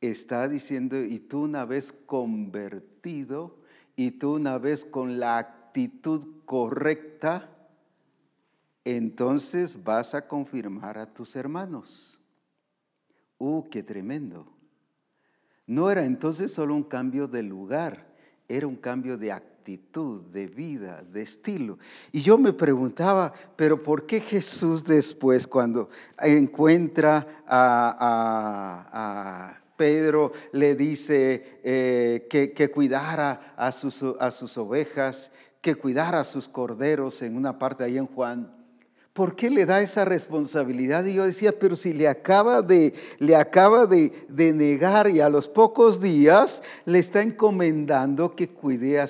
[0.00, 3.58] está diciendo, y tú una vez convertido,
[3.94, 7.54] y tú una vez con la actitud correcta,
[8.86, 12.18] entonces vas a confirmar a tus hermanos.
[13.36, 14.50] ¡Uh, qué tremendo!
[15.66, 18.16] No era entonces solo un cambio de lugar,
[18.48, 21.78] era un cambio de actitud de vida, de estilo.
[22.10, 27.94] Y yo me preguntaba, pero ¿por qué Jesús después cuando encuentra a,
[29.76, 36.48] Pedro, le dice eh, que, cuidara a sus, a sus ovejas, que cuidara a sus
[36.48, 38.57] corderos en una parte ahí en Juan?
[39.18, 41.04] ¿Por qué le da esa responsabilidad?
[41.04, 45.48] Y yo decía, pero si le acaba de, le acaba de, negar y a los
[45.48, 49.08] pocos días le está encomendando que cuide a,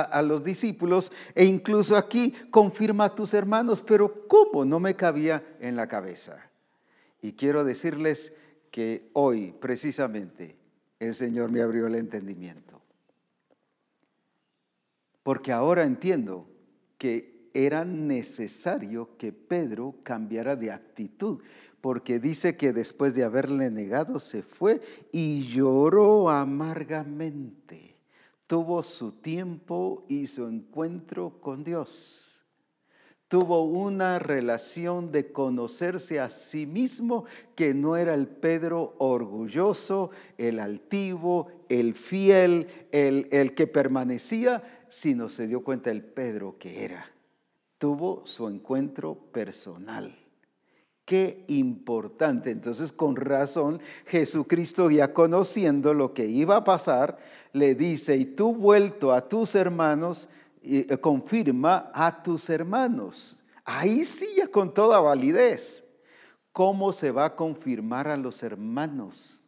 [0.00, 4.64] a, los discípulos e incluso aquí confirma a tus hermanos, pero ¿cómo?
[4.64, 6.38] No me cabía en la cabeza.
[7.20, 8.32] Y quiero decirles
[8.70, 10.56] que hoy precisamente
[11.00, 12.80] el Señor me abrió el entendimiento.
[15.22, 16.48] Porque ahora entiendo
[16.96, 21.40] que era necesario que Pedro cambiara de actitud,
[21.80, 24.80] porque dice que después de haberle negado se fue
[25.12, 27.96] y lloró amargamente.
[28.46, 32.44] Tuvo su tiempo y su encuentro con Dios.
[33.28, 40.58] tuvo una relación de conocerse a sí mismo que no era el Pedro orgulloso, el
[40.58, 47.09] altivo, el fiel, el, el que permanecía, sino se dio cuenta el Pedro que era.
[47.80, 50.14] Tuvo su encuentro personal.
[51.06, 52.50] Qué importante.
[52.50, 57.16] Entonces, con razón, Jesucristo ya conociendo lo que iba a pasar,
[57.54, 60.28] le dice, y tú vuelto a tus hermanos,
[60.62, 63.38] eh, confirma a tus hermanos.
[63.64, 65.82] Ahí sí, ya con toda validez.
[66.52, 69.39] ¿Cómo se va a confirmar a los hermanos?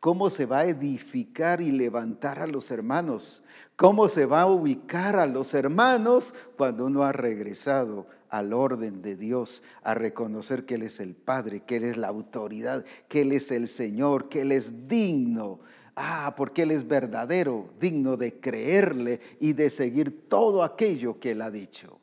[0.00, 3.42] ¿Cómo se va a edificar y levantar a los hermanos?
[3.76, 9.16] ¿Cómo se va a ubicar a los hermanos cuando uno ha regresado al orden de
[9.16, 13.32] Dios, a reconocer que Él es el Padre, que Él es la autoridad, que Él
[13.32, 15.60] es el Señor, que Él es digno
[16.00, 21.42] Ah, porque Él es verdadero, digno de creerle y de seguir todo aquello que Él
[21.42, 21.98] ha dicho.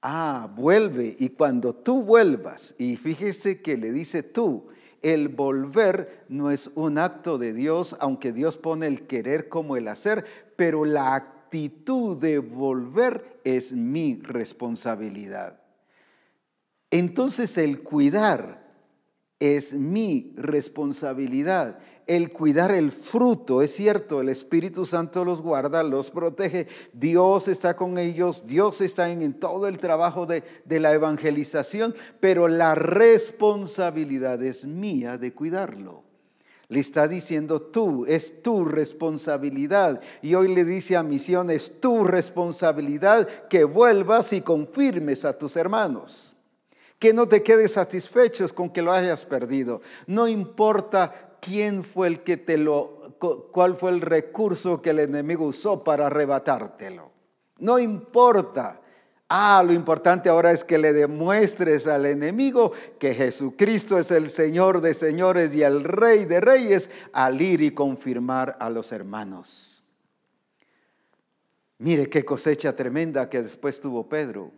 [0.00, 4.68] Ah, vuelve y cuando tú vuelvas, y fíjese que le dice tú,
[5.04, 9.86] el volver no es un acto de Dios, aunque Dios pone el querer como el
[9.86, 10.24] hacer,
[10.56, 15.60] pero la actitud de volver es mi responsabilidad.
[16.90, 18.64] Entonces el cuidar
[19.40, 23.62] es mi responsabilidad el cuidar el fruto.
[23.62, 26.66] Es cierto, el Espíritu Santo los guarda, los protege.
[26.92, 32.48] Dios está con ellos, Dios está en, todo el trabajo de, de la evangelización, pero
[32.48, 36.02] la responsabilidad es mía de cuidarlo.
[36.68, 40.00] Le está diciendo tú, es tu responsabilidad.
[40.22, 45.56] Y hoy le dice a Misión, es tu responsabilidad que vuelvas y confirmes a tus
[45.56, 46.34] hermanos
[47.04, 49.82] que no te quedes satisfechos con que lo hayas perdido.
[50.06, 53.16] No importa quién fue el que te lo,
[53.50, 57.10] cuál fue el recurso que el enemigo usó para arrebatártelo.
[57.58, 58.80] No importa.
[59.28, 64.80] Ah, lo importante ahora es que le demuestres al enemigo que Jesucristo es el Señor
[64.80, 69.84] de señores y el Rey de reyes al ir y confirmar a los hermanos.
[71.78, 74.52] Mire qué cosecha tremenda que después tuvo Pedro.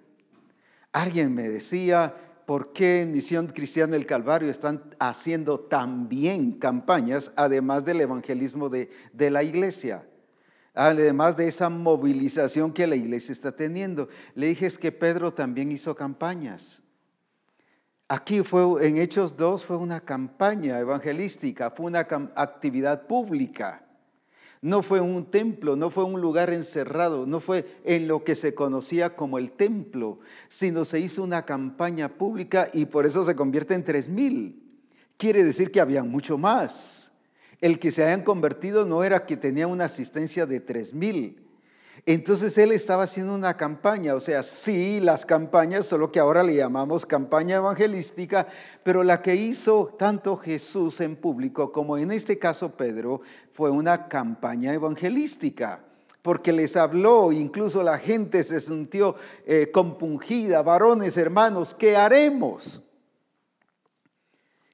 [0.93, 2.15] Alguien me decía,
[2.47, 9.31] por qué Misión Cristiana del Calvario están haciendo también campañas, además del evangelismo de, de
[9.31, 10.07] la iglesia
[10.77, 14.11] además de esa movilización que la iglesia está teniendo.
[14.35, 16.83] Le dije es que Pedro también hizo campañas.
[18.09, 23.86] Aquí fue, en Hechos 2 fue una campaña evangelística, fue una actividad pública.
[24.63, 28.55] No fue un templo, no fue un lugar encerrado, no fue en lo que se
[28.55, 33.75] conocía como el templo, sino se hizo una campaña pública y por eso se convierte
[33.75, 34.63] en tres mil.
[35.17, 37.11] Quiere decir que había mucho más.
[37.61, 41.46] El que se hayan convertido no era que tenía una asistencia de tres mil,
[42.09, 46.55] entonces él estaba haciendo una campaña, o sea, sí, las campañas, solo que ahora le
[46.55, 48.47] llamamos campaña evangelística,
[48.85, 54.07] pero la que hizo tanto Jesús en público como en este caso Pedro fue una
[54.07, 55.81] campaña evangelística
[56.23, 62.83] porque les habló, incluso la gente se sintió eh, compungida, varones, hermanos, ¿qué haremos?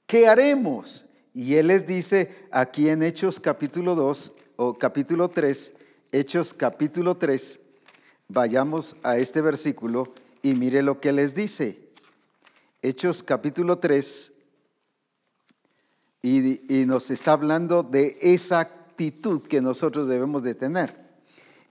[0.06, 1.04] ¿Qué haremos?
[1.34, 5.74] Y él les dice aquí en Hechos capítulo 2 o capítulo 3,
[6.14, 7.58] Hechos capítulo 3,
[8.28, 11.88] vayamos a este versículo y mire lo que les dice.
[12.82, 14.30] Hechos capítulo 3,
[16.20, 20.94] y, y nos está hablando de esa actitud que nosotros debemos de tener.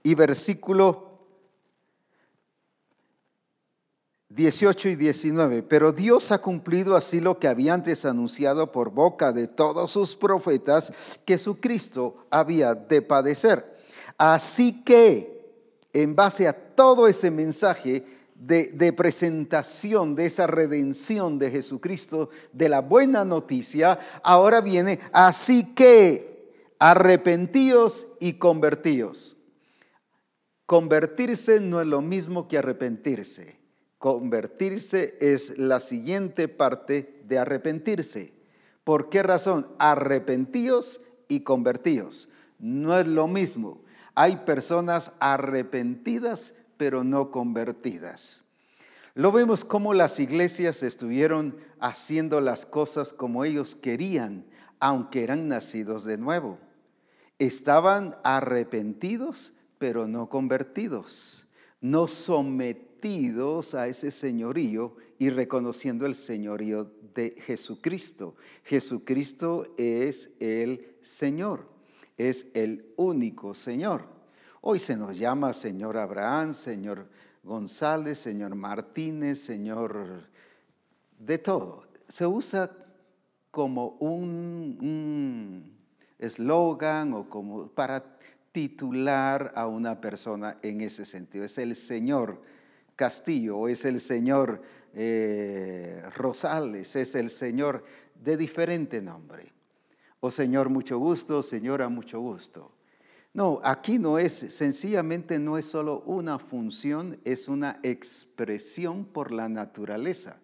[0.02, 1.20] Y versículo
[4.30, 5.62] 18 y 19.
[5.62, 10.16] Pero Dios ha cumplido así lo que había antes anunciado por boca de todos sus
[10.16, 10.92] profetas,
[11.24, 13.71] que su Cristo había de padecer.
[14.24, 15.50] Así que,
[15.92, 18.04] en base a todo ese mensaje
[18.36, 26.52] de, presentación de esa redención de Jesucristo, de la buena noticia, ahora viene, así que,
[26.78, 29.36] arrepentíos y convertíos.
[30.66, 33.58] Convertirse no es lo mismo que arrepentirse.
[33.98, 38.34] Convertirse es la siguiente parte de arrepentirse.
[38.84, 39.66] ¿Por qué razón?
[39.80, 42.28] Arrepentíos y convertíos.
[42.60, 43.81] No es lo mismo.
[44.14, 48.42] Hay personas arrepentidas pero no convertidas.
[49.14, 54.46] Lo vemos como las iglesias estuvieron haciendo las cosas como ellos querían,
[54.80, 56.58] aunque eran nacidos de nuevo.
[57.38, 61.46] Estaban arrepentidos, pero no convertidos,
[61.80, 68.34] no sometidos a ese señorío y reconociendo el señorío de Jesucristo.
[68.64, 71.71] Jesucristo es el Señor
[72.16, 74.06] es el único Señor.
[74.60, 77.08] Hoy se nos llama Señor Abraham, Señor
[77.42, 80.28] González, señor Martínez, señor
[81.18, 81.84] de todo.
[82.06, 82.70] Se usa
[83.50, 85.76] como un
[86.18, 88.16] eslogan o como para
[88.52, 91.44] titular a una persona en ese sentido.
[91.44, 92.40] Es el señor
[92.94, 94.62] Castillo o es el señor
[94.94, 97.84] eh, Rosales, es el señor
[98.14, 99.52] de diferente nombre.
[100.24, 102.70] O señor mucho gusto, señora mucho gusto.
[103.34, 109.48] No, aquí no es, sencillamente no es solo una función, es una expresión por la
[109.48, 110.38] naturaleza.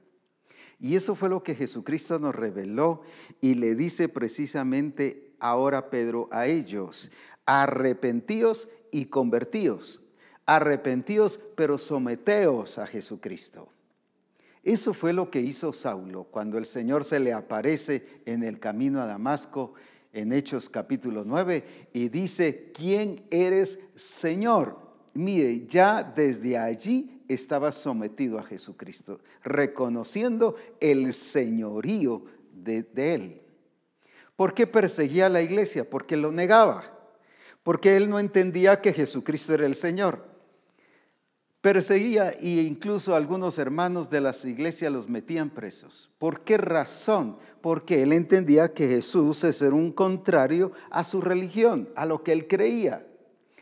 [0.80, 3.02] Y eso fue lo que Jesucristo nos reveló
[3.40, 7.12] y le dice precisamente ahora Pedro a ellos,
[7.46, 10.02] arrepentíos y convertíos.
[10.44, 13.68] Arrepentíos, pero someteos a Jesucristo.
[14.62, 19.00] Eso fue lo que hizo Saulo cuando el Señor se le aparece en el camino
[19.00, 19.74] a Damasco
[20.12, 24.78] en Hechos capítulo 9 y dice, ¿quién eres Señor?
[25.14, 33.42] Mire, ya desde allí estaba sometido a Jesucristo, reconociendo el señorío de, de él.
[34.36, 35.88] ¿Por qué perseguía a la iglesia?
[35.88, 36.84] Porque lo negaba,
[37.62, 40.27] porque él no entendía que Jesucristo era el Señor.
[41.68, 46.08] Perseguía e incluso algunos hermanos de las iglesias los metían presos.
[46.16, 47.36] ¿Por qué razón?
[47.60, 52.48] Porque él entendía que Jesús es un contrario a su religión, a lo que él
[52.48, 53.06] creía.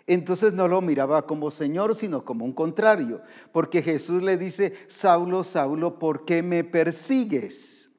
[0.07, 3.23] Entonces no lo miraba como Señor, sino como un contrario.
[3.51, 7.91] Porque Jesús le dice, Saulo, Saulo, ¿por qué me persigues?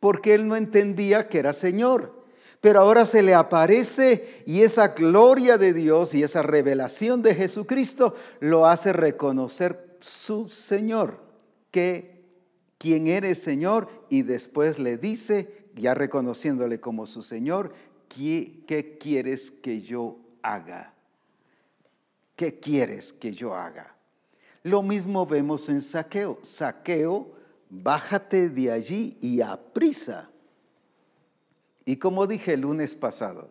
[0.00, 2.17] Porque él no entendía que era Señor.
[2.60, 8.14] Pero ahora se le aparece y esa gloria de Dios y esa revelación de Jesucristo
[8.40, 11.20] lo hace reconocer su Señor,
[11.70, 12.24] que
[12.78, 17.72] quien eres Señor y después le dice, ya reconociéndole como su Señor,
[18.08, 20.94] ¿qué, qué quieres que yo haga?
[22.38, 23.96] ¿qué quieres que yo haga?
[24.62, 26.38] Lo mismo vemos en saqueo.
[26.42, 27.32] Saqueo,
[27.68, 30.30] bájate de allí y aprisa.
[31.88, 33.48] Y como dije el lunes pasado,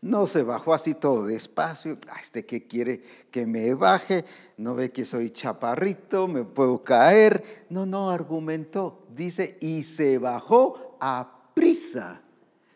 [0.00, 1.98] no se bajó así todo despacio.
[2.22, 3.02] Este que quiere
[3.32, 4.24] que me baje,
[4.58, 7.66] no ve que soy chaparrito, me puedo caer.
[7.68, 9.08] No, no, argumentó.
[9.12, 12.22] Dice, y se bajó a prisa.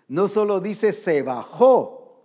[0.09, 2.19] No solo dice se bajó,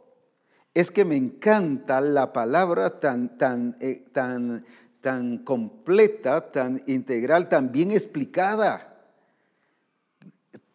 [0.74, 4.66] es que me encanta la palabra tan, tan, eh, tan,
[5.02, 8.89] tan completa, tan integral, tan bien explicada.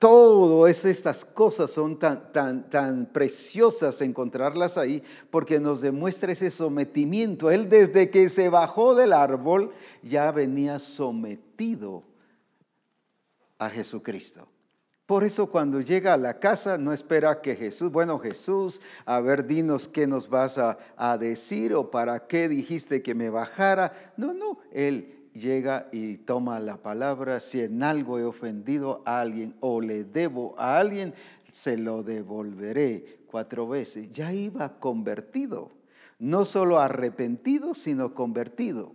[0.04, 7.50] Todas estas cosas son tan, tan, tan preciosas encontrarlas ahí porque nos demuestra ese sometimiento.
[7.50, 12.02] Él desde que se bajó del árbol ya venía sometido
[13.58, 14.46] a Jesucristo.
[15.06, 19.46] Por eso cuando llega a la casa no espera que Jesús, bueno Jesús, a ver,
[19.46, 24.12] dinos qué nos vas a, decir o para qué dijiste que me bajara.
[24.18, 27.40] No, no, Él llega y toma la palabra.
[27.40, 31.14] Si en algo he ofendido a alguien o le debo a alguien,
[31.52, 34.10] se lo devolveré cuatro veces.
[34.12, 35.70] Ya iba convertido,
[36.18, 38.92] no solo arrepentido, sino convertido.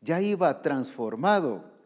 [0.00, 1.76] Ya iba transformado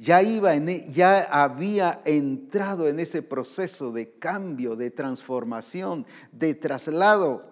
[0.00, 6.54] ya iba en, e, ya había entrado en ese proceso de cambio, de transformación, de
[6.54, 7.49] traslado.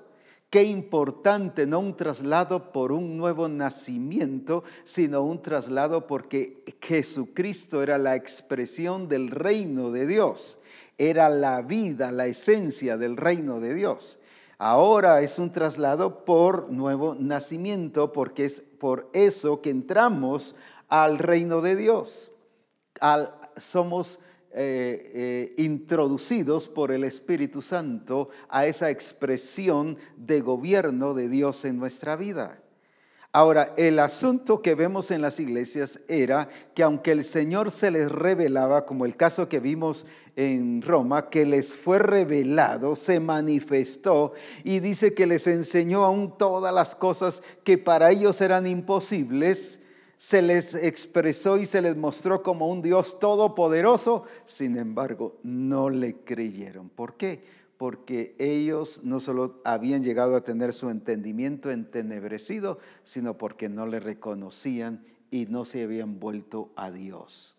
[0.51, 7.99] Qué importante, no un traslado por un nuevo nacimiento, sino un traslado porque Jesucristo era
[7.99, 10.59] la expresión del reino de Dios,
[10.97, 14.19] era la vida, la esencia del reino de Dios.
[14.57, 20.57] Ahora es un traslado por nuevo nacimiento, porque es por eso que entramos
[20.89, 22.33] al reino de Dios
[23.57, 24.21] somos
[24.53, 31.79] eh, eh, introducidos por el Espíritu Santo a esa expresión de gobierno de Dios en
[31.79, 32.59] nuestra vida.
[33.31, 38.11] Ahora, el asunto que vemos en las iglesias era que aunque el Señor se les
[38.11, 44.33] revelaba, como el caso que vimos en Roma, que les fue revelado, se manifestó
[44.65, 49.81] y dice que les enseñó aún todas las cosas que para ellos eran imposibles,
[50.19, 56.17] se les expresó y se les mostró como un Dios todopoderoso, sin embargo, no le
[56.17, 56.89] creyeron.
[56.89, 57.45] ¿Por qué?
[57.77, 64.01] Porque ellos no solo habían llegado a tener su entendimiento entenebrecido, sino porque no le
[64.01, 67.57] reconocían y no se habían vuelto a Dios.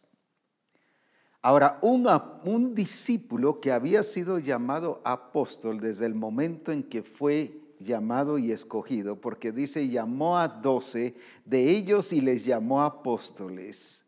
[1.42, 2.10] Ahora, un,
[2.44, 8.52] un discípulo que había sido llamado apóstol desde el momento en que fue llamado y
[8.52, 11.16] escogido, porque dice, llamó a doce
[11.46, 14.06] de ellos y les llamó apóstoles.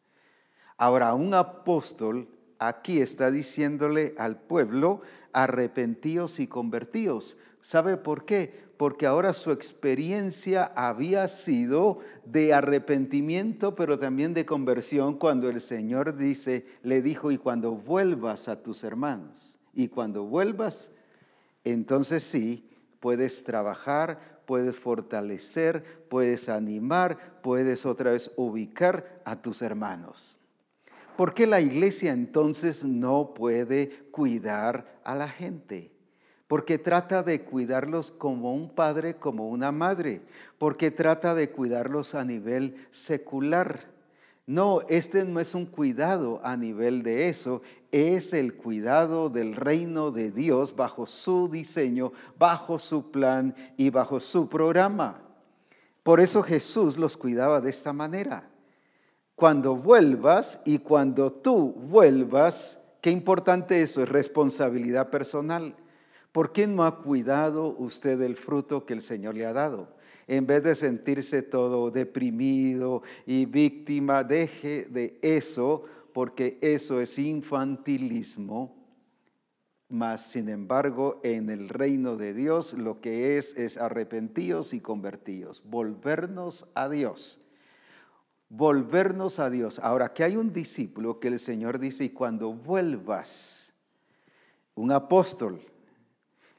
[0.78, 2.28] Ahora, un apóstol
[2.60, 5.02] aquí está diciéndole al pueblo,
[5.34, 7.38] arrepentíos y convertíos.
[7.62, 8.72] ¿Sabe por qué?
[8.78, 16.18] Porque ahora su experiencia había sido de arrepentimiento, pero también de conversión cuando el Señor
[16.18, 20.92] dice, le dijo, y cuando vuelvas a tus hermanos, y cuando vuelvas,
[21.64, 22.71] entonces sí,
[23.02, 30.38] puedes trabajar, puedes fortalecer, puedes animar, puedes otra vez ubicar a tus hermanos.
[31.18, 35.91] ¿Por qué la iglesia entonces no puede cuidar a la gente?
[36.47, 40.22] Porque trata de cuidarlos como un padre, como una madre,
[40.58, 43.89] porque trata de cuidarlos a nivel secular.
[44.45, 47.62] No, este no es un cuidado a nivel de eso,
[47.92, 54.20] es el cuidado del reino de Dios bajo su diseño, bajo su plan y bajo
[54.20, 55.22] su programa.
[56.04, 58.52] Por eso Jesús los cuidaba de esta manera
[59.42, 65.76] cuando vuelvas y cuando tú vuelvas, qué importante eso, es responsabilidad personal.
[66.32, 69.96] ¿Por qué no ha cuidado usted del fruto que el Señor le ha dado?
[70.28, 78.78] En vez de sentirse todo deprimido y víctima, deje de eso, porque eso es infantilismo.
[79.89, 85.64] Mas, sin embargo, en el reino de Dios lo que es es arrepentidos y convertidos,
[85.66, 87.41] volvernos a Dios
[88.51, 89.80] volvernos a Dios.
[89.80, 93.74] Ahora, que hay un discípulo que el Señor dice, y cuando vuelvas,
[94.76, 95.62] un apóstol,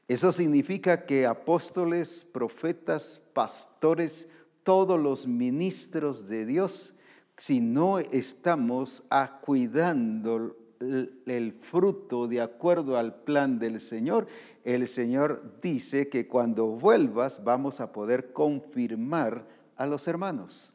[0.07, 4.27] eso significa que apóstoles, profetas, pastores,
[4.63, 6.93] todos los ministros de Dios,
[7.37, 9.03] si no estamos
[9.41, 14.27] cuidando el fruto de acuerdo al plan del Señor,
[14.63, 20.73] el Señor dice que cuando vuelvas vamos a poder confirmar a los hermanos.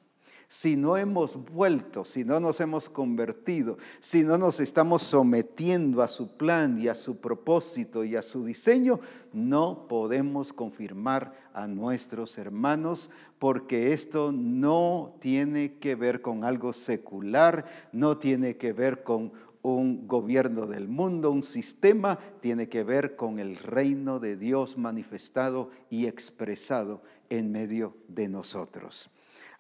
[0.51, 6.09] Si no hemos vuelto, si no nos hemos convertido, si no nos estamos sometiendo a
[6.09, 8.99] su plan y a su propósito y a su diseño,
[9.35, 17.65] no podemos confirmar a nuestros hermanos porque esto no tiene que ver con algo secular,
[17.93, 19.33] no tiene que ver con
[19.63, 25.71] un gobierno del mundo, un sistema, tiene que ver con el reino de Dios manifestado
[25.91, 29.11] y expresado en medio de nosotros.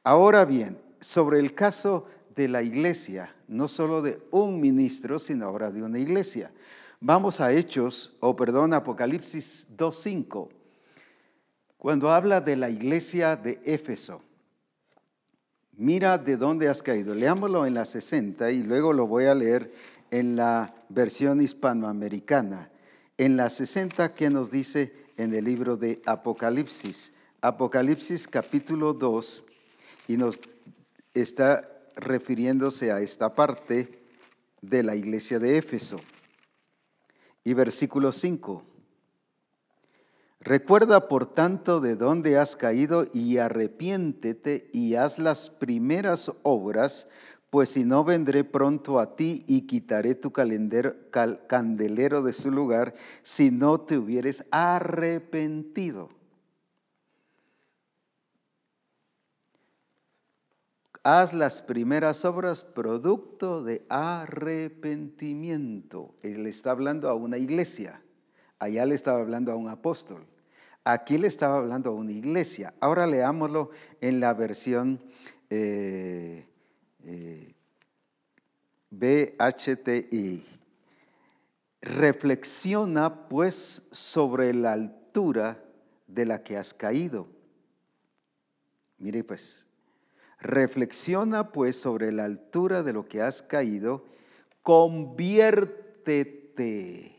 [0.02, 5.70] Ahora bien, sobre el caso de la iglesia, no solo de un ministro, sino ahora
[5.70, 6.52] de una iglesia.
[7.00, 10.48] Vamos a Hechos, o perdón, Apocalipsis 2.5,
[11.78, 14.20] cuando habla de la iglesia de Éfeso.
[15.72, 17.14] Mira de dónde has caído.
[17.14, 19.72] Leámoslo en la 60 y luego lo voy a leer
[20.10, 22.70] en la versión hispanoamericana.
[23.16, 27.12] En la 60, ¿qué nos dice en el libro de Apocalipsis?
[27.40, 29.44] Apocalipsis capítulo 2
[30.08, 30.40] y nos
[31.14, 34.02] está refiriéndose a esta parte
[34.60, 36.00] de la iglesia de Éfeso.
[37.44, 38.67] Y versículo 5.
[40.48, 47.06] Recuerda por tanto de dónde has caído y arrepiéntete y haz las primeras obras,
[47.50, 53.50] pues si no vendré pronto a ti y quitaré tu candelero de su lugar si
[53.50, 56.08] no te hubieres arrepentido.
[61.04, 66.14] haz las primeras obras producto de arrepentimiento.
[66.22, 68.02] Él está hablando a una iglesia.
[68.58, 70.26] Allá le estaba hablando a un apóstol.
[70.90, 72.72] Aquí le estaba hablando a una iglesia.
[72.80, 73.68] Ahora leámoslo
[74.00, 74.98] en la versión
[75.50, 76.46] eh,
[77.04, 77.52] eh,
[78.88, 80.46] BHTI.
[81.82, 85.62] Reflexiona pues sobre la altura
[86.06, 87.28] de la que has caído.
[88.96, 89.66] Mire pues,
[90.40, 94.06] Reflexiona pues sobre la altura de lo que has caído,
[94.62, 97.14] conviértete,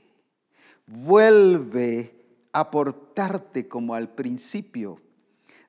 [0.87, 2.18] vuelve
[2.53, 5.01] a portarte como al principio.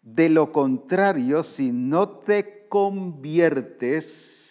[0.02, 4.50] De lo contrario, si no te conviertes,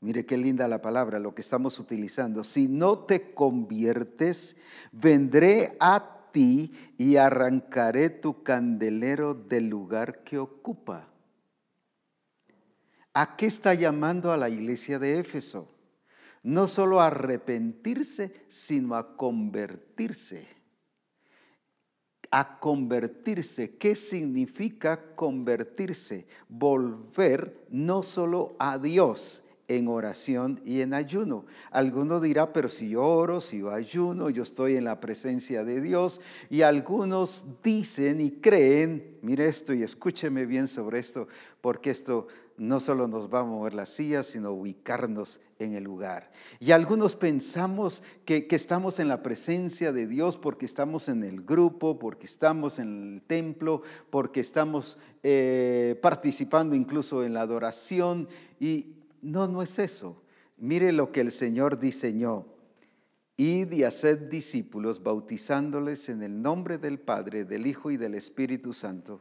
[0.00, 4.56] mire qué linda la palabra, lo que estamos utilizando, si no te conviertes,
[4.90, 11.08] vendré a ti y arrancaré tu candelero del lugar que ocupa.
[13.14, 15.68] ¿A qué está llamando a la iglesia de Éfeso?
[16.42, 20.61] No solo a arrepentirse, sino a convertirse.
[22.32, 23.76] A convertirse.
[23.76, 26.26] ¿Qué significa convertirse?
[26.48, 31.44] Volver no solo a Dios en oración y en ayuno.
[31.70, 35.80] Alguno dirá, pero si yo oro, si yo ayuno, yo estoy en la presencia de
[35.80, 36.20] Dios.
[36.50, 41.28] Y algunos dicen y creen, mire esto y escúcheme bien sobre esto,
[41.60, 42.26] porque esto
[42.62, 46.30] no solo nos va a mover la silla, sino ubicarnos en el lugar.
[46.60, 51.98] Y algunos pensamos que, estamos en la presencia de Dios porque estamos en el grupo,
[51.98, 58.28] porque estamos en el templo, porque estamos eh, participando incluso en la adoración.
[58.60, 60.22] Y no, no es eso.
[60.56, 62.46] Mire lo que el Señor diseñó.
[63.38, 68.72] Id y haced discípulos, bautizándoles en el nombre del Padre, del Hijo y del Espíritu
[68.72, 69.20] Santo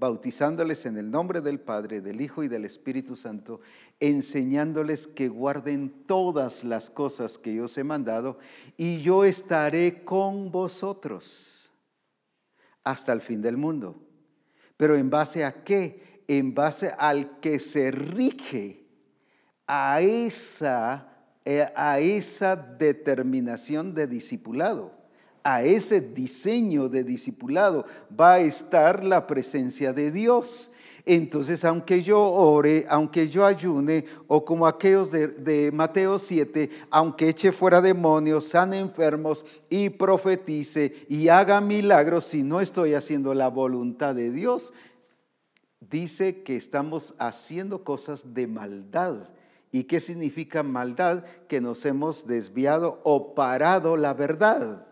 [0.00, 3.60] bautizándoles en el nombre del Padre, del Hijo y del Espíritu Santo,
[4.00, 8.38] enseñándoles que guarden todas las cosas que yo os he mandado,
[8.78, 11.70] y yo estaré con vosotros
[12.82, 14.02] hasta el fin del mundo.
[14.78, 16.24] Pero en base a qué?
[16.26, 18.86] En base al que se rige
[19.66, 21.26] a esa,
[21.76, 24.99] a esa determinación de discipulado
[25.42, 27.84] a ese diseño de discipulado
[28.18, 30.70] va a estar la presencia de Dios.
[31.06, 37.52] Entonces, aunque yo ore, aunque yo ayune, o como aquellos de, Mateo 7, aunque eche
[37.52, 44.14] fuera demonios, sane enfermos y profetice y haga milagros, si no estoy haciendo la voluntad
[44.14, 44.72] de Dios,
[45.80, 49.30] dice que estamos haciendo cosas de maldad.
[49.72, 51.24] ¿Y qué significa maldad?
[51.48, 54.86] Que nos hemos desviado o parado la verdad.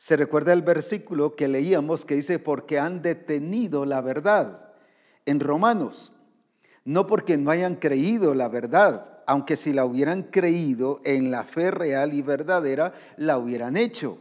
[0.00, 4.72] Se recuerda el versículo que leíamos que dice, porque han detenido la verdad
[5.26, 6.14] en Romanos.
[6.86, 11.70] No porque no hayan creído la verdad, aunque si la hubieran creído en la fe
[11.70, 14.16] real y verdadera, la hubieran hecho.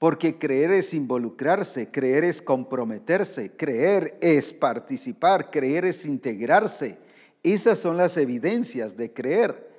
[0.00, 6.98] Porque creer es involucrarse, creer es comprometerse, creer es participar, creer es integrarse.
[7.44, 9.70] Esas son las evidencias de creer.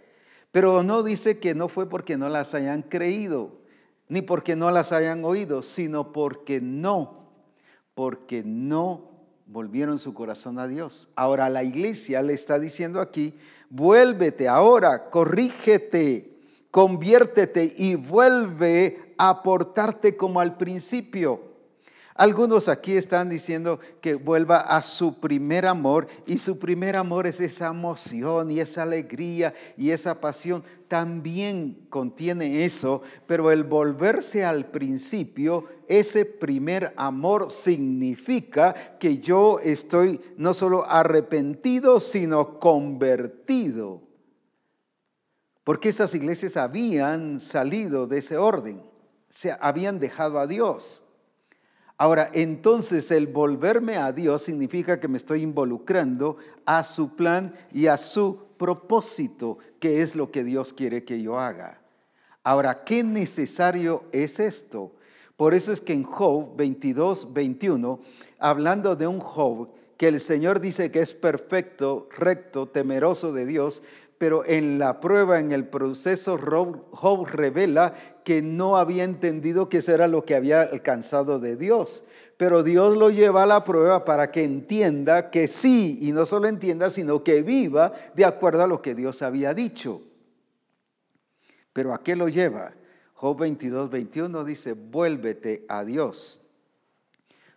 [0.53, 3.64] Pero no dice que no fue porque no las hayan creído
[4.07, 7.29] ni porque no las hayan oído, sino porque no,
[7.93, 9.11] porque no
[9.47, 11.09] volvieron su corazón a Dios.
[11.15, 13.33] Ahora la iglesia le está diciendo aquí,
[13.69, 16.39] vuélvete ahora, corrígete,
[16.71, 21.54] conviértete y vuelve a portarte como al principio.
[22.17, 27.41] Algunos aquí están diciendo que vuelva a su primer amor y su primer amor es
[27.41, 30.63] esa emoción y esa alegría y esa pasión.
[30.87, 40.21] También contiene eso, pero el volverse al principio, ese primer amor significa que yo estoy
[40.37, 44.01] no solo arrepentido, sino convertido.
[45.65, 48.81] Porque estas iglesias habían salido de ese orden,
[49.27, 51.01] se habían dejado a Dios.
[51.97, 57.87] Ahora, entonces el volverme a Dios significa que me estoy involucrando a su plan y
[57.87, 61.79] a su propósito, que es lo que Dios quiere que yo haga.
[62.43, 64.91] Ahora, ¿qué necesario es esto?
[65.37, 67.99] Por eso es que en Job 22, 21,
[68.39, 73.81] hablando de un Job que el Señor dice que es perfecto, recto, temeroso de Dios,
[74.17, 77.93] pero en la prueba, en el proceso, Job revela
[78.23, 82.03] que no había entendido que eso era lo que había alcanzado de Dios.
[82.37, 86.47] Pero Dios lo lleva a la prueba para que entienda que sí, y no solo
[86.47, 90.01] entienda, sino que viva de acuerdo a lo que Dios había dicho.
[91.71, 92.73] Pero ¿a qué lo lleva?
[93.13, 96.41] Job 22, 21 dice, vuélvete a Dios.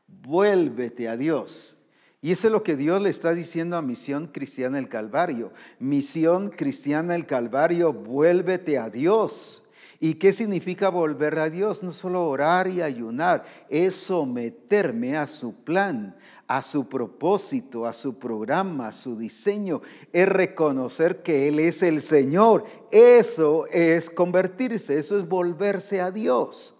[0.06, 1.77] Vuélvete a Dios.
[2.20, 5.52] Y eso es lo que Dios le está diciendo a Misión Cristiana el Calvario.
[5.78, 9.62] Misión Cristiana el Calvario, vuélvete a Dios.
[10.00, 11.82] ¿Y qué significa volver a Dios?
[11.82, 16.16] No solo orar y ayunar, es someterme a su plan,
[16.46, 19.80] a su propósito, a su programa, a su diseño.
[20.12, 22.64] Es reconocer que Él es el Señor.
[22.90, 26.77] Eso es convertirse, eso es volverse a Dios.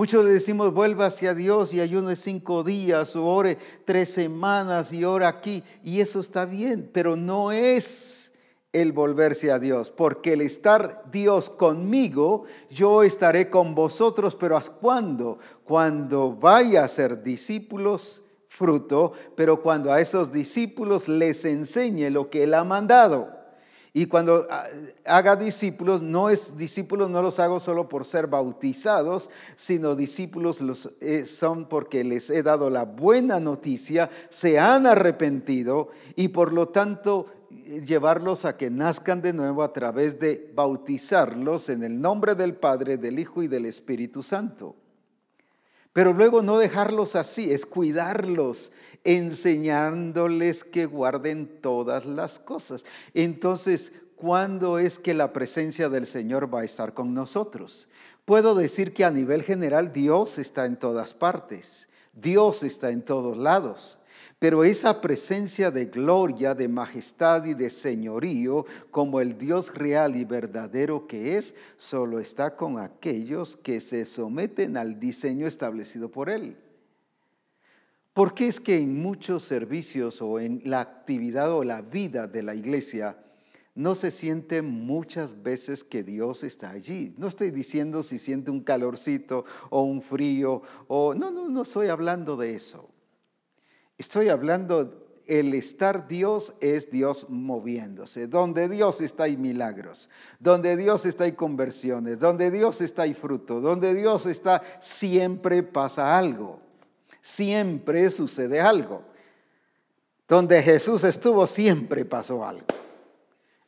[0.00, 5.04] Muchos le decimos, vuelva hacia Dios y ayune cinco días o ore tres semanas y
[5.04, 5.62] ora aquí.
[5.84, 8.32] Y eso está bien, pero no es
[8.72, 14.72] el volverse a Dios, porque el estar Dios conmigo, yo estaré con vosotros, pero ¿hasta
[14.72, 15.38] cuándo?
[15.64, 22.44] Cuando vaya a ser discípulos, fruto, pero cuando a esos discípulos les enseñe lo que
[22.44, 23.39] Él ha mandado.
[23.92, 24.66] Y cuando ah,
[25.04, 30.94] haga discípulos, no es discípulos, no los hago solo por ser bautizados, sino discípulos los,
[31.00, 36.68] eh, son porque les he dado la buena noticia, se han arrepentido y por lo
[36.68, 42.36] tanto eh, llevarlos a que nazcan de nuevo a través de bautizarlos en el nombre
[42.36, 44.76] del Padre, del Hijo y del Espíritu Santo.
[45.92, 48.70] Pero luego no dejarlos así, es cuidarlos,
[49.04, 52.84] enseñándoles que guarden todas las cosas.
[53.14, 57.88] Entonces, ¿cuándo es que la presencia del Señor va a estar con nosotros?
[58.24, 63.36] Puedo decir que a nivel general Dios está en todas partes, Dios está en todos
[63.36, 63.98] lados.
[64.38, 70.24] Pero esa presencia de gloria, de majestad y de señorío, como el Dios real y
[70.24, 76.56] verdadero que es, solo está con aquellos que se someten al diseño establecido por Él.
[78.12, 82.42] ¿Por qué es que en muchos servicios o en la actividad o la vida de
[82.42, 83.16] la iglesia
[83.74, 87.14] no se siente muchas veces que Dios está allí?
[87.18, 91.86] No estoy diciendo si siente un calorcito o un frío o no, no, no estoy
[91.86, 92.90] hablando de eso.
[93.96, 98.26] Estoy hablando, el estar Dios es Dios moviéndose.
[98.26, 100.10] Donde Dios está hay milagros.
[100.40, 102.18] Donde Dios está hay conversiones.
[102.18, 103.60] Donde Dios está hay fruto.
[103.60, 106.69] Donde Dios está siempre pasa algo.
[107.20, 109.02] Siempre sucede algo.
[110.28, 112.66] Donde Jesús estuvo siempre pasó algo.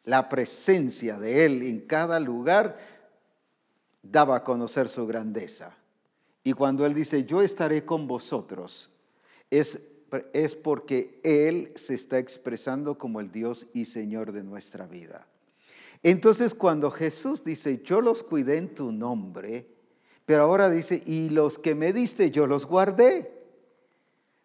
[0.04, 2.78] La presencia de Él en cada lugar
[4.02, 5.76] daba a conocer su grandeza.
[6.44, 8.90] Y cuando Él dice, yo estaré con vosotros,
[9.50, 9.82] es
[10.32, 15.26] es porque Él se está expresando como el Dios y Señor de nuestra vida.
[16.02, 19.66] Entonces cuando Jesús dice, yo los cuidé en tu nombre,
[20.26, 23.41] pero ahora dice, y los que me diste yo los guardé.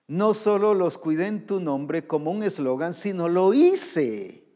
[0.07, 4.47] No solo los cuidé en tu nombre como un eslogan, sino lo hice.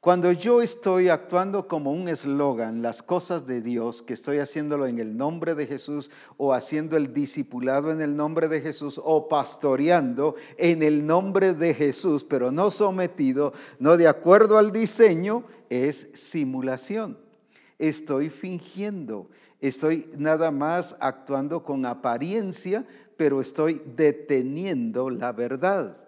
[0.00, 4.98] Cuando yo estoy actuando como un eslogan, las cosas de Dios, que estoy haciéndolo en
[4.98, 10.36] el nombre de Jesús o haciendo el discipulado en el nombre de Jesús o pastoreando
[10.56, 17.18] en el nombre de Jesús, pero no sometido, no de acuerdo al diseño, es simulación.
[17.78, 19.28] Estoy fingiendo,
[19.60, 22.86] estoy nada más actuando con apariencia,
[23.20, 25.98] pero estoy deteniendo la verdad.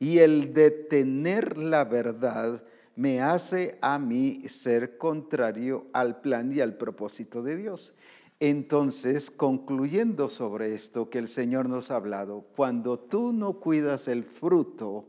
[0.00, 2.64] Y el detener la verdad,
[2.96, 7.94] me hace a mí ser contrario al plan y al propósito de Dios.
[8.40, 14.24] Entonces, concluyendo sobre esto que el Señor nos ha hablado, cuando tú no cuidas el
[14.24, 15.04] fruto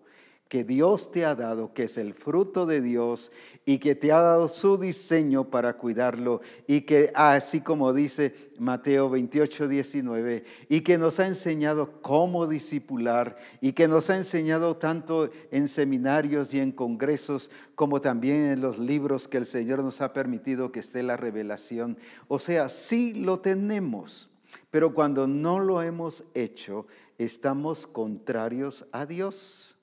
[0.49, 3.31] que Dios te ha dado, que es el fruto de Dios
[3.67, 9.09] y que te ha dado su diseño para cuidarlo y que así como dice Mateo
[9.09, 15.29] 28, 19, y que nos ha enseñado cómo disipular y que nos ha enseñado tanto
[15.51, 20.13] en seminarios y en congresos como también en los libros que el Señor nos ha
[20.13, 21.97] permitido que esté la revelación.
[22.29, 24.29] O sea, sí lo tenemos,
[24.71, 26.87] pero cuando no lo hemos hecho,
[27.17, 29.75] estamos contrarios a Dios.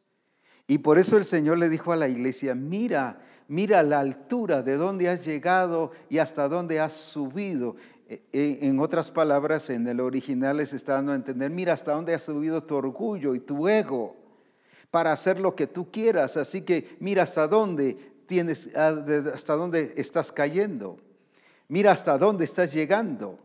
[0.67, 4.77] Y por eso el Señor le dijo a la iglesia, mira, mira la altura de
[4.77, 7.77] dónde has llegado y hasta dónde has subido.
[8.09, 11.93] E, e, en otras palabras, en el original les está dando a entender, mira hasta
[11.93, 14.17] dónde has subido tu orgullo y tu ego
[14.91, 16.37] para hacer lo que tú quieras.
[16.37, 20.99] Así que mira hasta dónde tienes, ah, hasta dónde estás cayendo.
[21.69, 23.39] Mira hasta dónde estás llegando.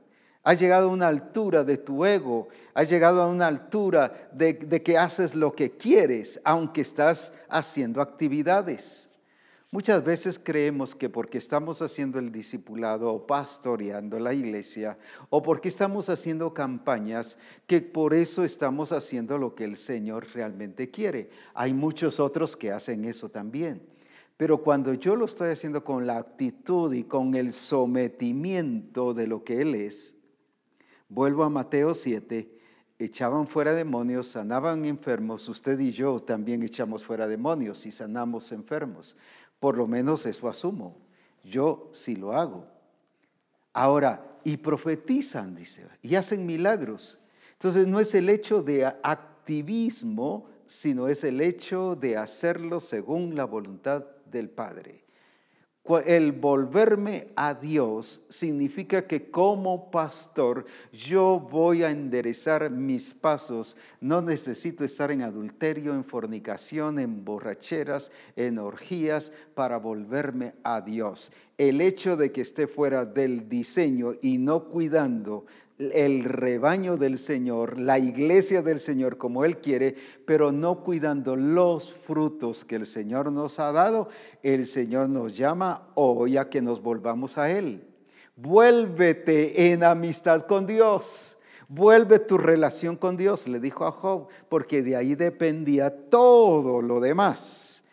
[0.43, 4.97] Has llegado a una altura de tu ego, has llegado a una altura de, que
[4.97, 9.08] haces lo que quieres, aunque estás haciendo actividades.
[9.71, 14.97] Muchas veces creemos que porque estamos haciendo el discipulado o pastoreando la iglesia
[15.29, 20.89] o porque estamos haciendo campañas, que por eso estamos haciendo lo que el Señor realmente
[20.89, 21.29] quiere.
[21.53, 23.81] Hay muchos otros que hacen eso también.
[24.37, 29.43] Pero cuando yo lo estoy haciendo con la actitud y con el sometimiento de lo
[29.43, 30.15] que Él es,
[31.11, 32.47] Vuelvo a Mateo 7,
[32.99, 39.17] echaban fuera demonios, sanaban enfermos, usted y yo también echamos fuera demonios y sanamos enfermos.
[39.59, 40.95] Por lo menos eso asumo.
[41.43, 42.65] Yo sí lo hago.
[43.73, 47.19] Ahora, y profetizan, dice, y hacen milagros.
[47.53, 53.45] Entonces no es el hecho de activismo, sino es el hecho de hacerlo según la
[53.45, 55.03] voluntad del Padre.
[55.97, 63.75] El volverme a Dios significa que como pastor yo voy a enderezar mis pasos.
[63.99, 71.31] No necesito estar en adulterio, en fornicación, en borracheras, en orgías para volverme a Dios.
[71.57, 75.47] El hecho de que esté fuera del diseño y no cuidando
[75.79, 81.95] el rebaño del Señor, la iglesia del Señor como Él quiere, pero no cuidando los
[82.05, 84.09] frutos que el Señor nos ha dado,
[84.43, 87.87] el Señor nos llama hoy a que nos volvamos a Él.
[88.35, 91.37] Vuélvete en amistad con Dios.
[91.69, 96.99] Vuelve tu relación con Dios, le dijo a Job, porque de ahí dependía todo lo
[96.99, 97.83] demás,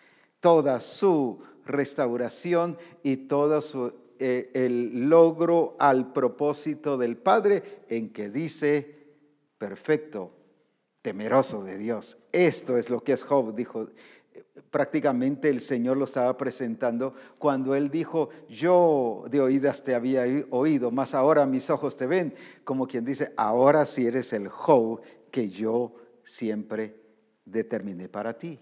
[0.40, 8.28] toda su restauración y toda su eh, el logro al propósito del Padre en que
[8.30, 9.14] dice,
[9.58, 10.32] perfecto,
[11.02, 12.18] temeroso de Dios.
[12.32, 13.88] Esto es lo que es Job, dijo.
[14.70, 20.90] Prácticamente el Señor lo estaba presentando cuando él dijo, yo de oídas te había oído,
[20.90, 25.00] más ahora mis ojos te ven, como quien dice, ahora sí eres el Job
[25.30, 27.00] que yo siempre
[27.44, 28.60] determiné para ti.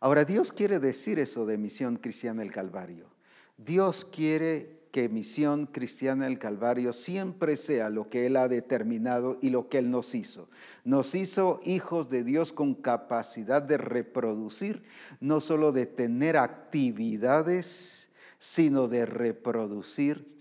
[0.00, 3.08] Ahora, Dios quiere decir eso de Misión Cristiana del Calvario.
[3.56, 9.50] Dios quiere que Misión Cristiana del Calvario siempre sea lo que Él ha determinado y
[9.50, 10.48] lo que Él nos hizo.
[10.84, 14.84] Nos hizo hijos de Dios con capacidad de reproducir,
[15.20, 20.36] no solo de tener actividades, sino de reproducir.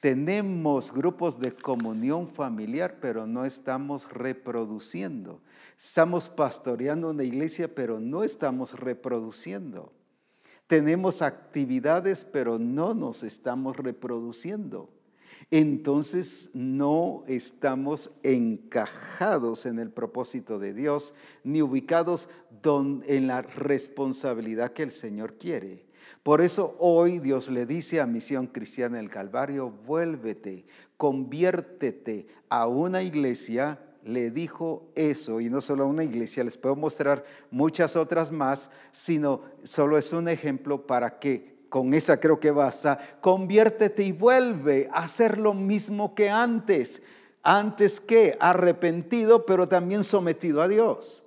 [0.00, 5.40] Tenemos grupos de comunión familiar, pero no estamos reproduciendo.
[5.80, 9.95] Estamos pastoreando una iglesia, pero no estamos reproduciendo.
[10.66, 14.90] Tenemos actividades, pero no nos estamos reproduciendo.
[15.50, 21.14] Entonces no estamos encajados en el propósito de Dios,
[21.44, 22.28] ni ubicados
[22.64, 25.86] en la responsabilidad que el Señor quiere.
[26.24, 30.64] Por eso hoy Dios le dice a Misión Cristiana del Calvario, vuélvete,
[30.96, 36.76] conviértete a una iglesia le dijo eso, y no solo a una iglesia, les puedo
[36.76, 42.52] mostrar muchas otras más, sino solo es un ejemplo para que con esa creo que
[42.52, 47.02] basta, conviértete y vuelve a hacer lo mismo que antes.
[47.42, 51.22] Antes que arrepentido, pero también sometido a Dios.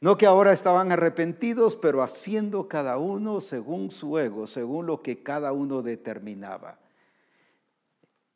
[0.00, 5.22] No que ahora estaban arrepentidos, pero haciendo cada uno según su ego, según lo que
[5.22, 6.78] cada uno determinaba.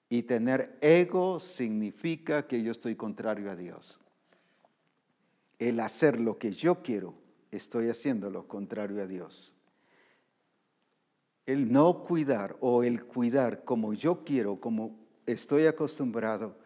[0.09, 4.01] Y tener ego significa que yo estoy contrario a Dios.
[5.59, 7.15] El hacer lo que yo quiero,
[7.51, 9.55] estoy haciendo lo contrario a Dios.
[11.47, 16.57] El no cuidar o el cuidar como yo quiero, como estoy acostumbrado,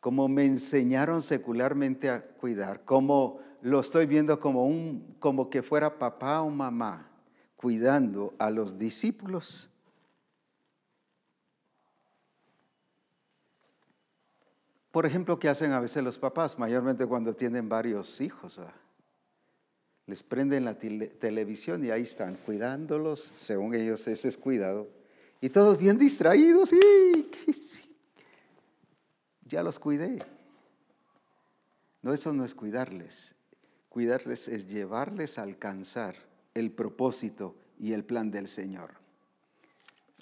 [0.00, 5.98] como me enseñaron secularmente a cuidar, como lo estoy viendo como un como que fuera
[5.98, 7.10] papá o mamá
[7.56, 9.70] cuidando a los discípulos
[14.96, 16.58] Por ejemplo, ¿qué hacen a veces los papás?
[16.58, 18.58] Mayormente cuando tienen varios hijos.
[20.06, 24.88] Les prenden la televisión y ahí están cuidándolos, según ellos ese es cuidado.
[25.42, 26.72] Y todos bien distraídos.
[26.72, 27.30] Y,
[29.44, 30.24] ya los cuidé.
[32.00, 33.34] No, eso no es cuidarles.
[33.90, 36.16] Cuidarles es llevarles a alcanzar
[36.54, 38.92] el propósito y el plan del Señor.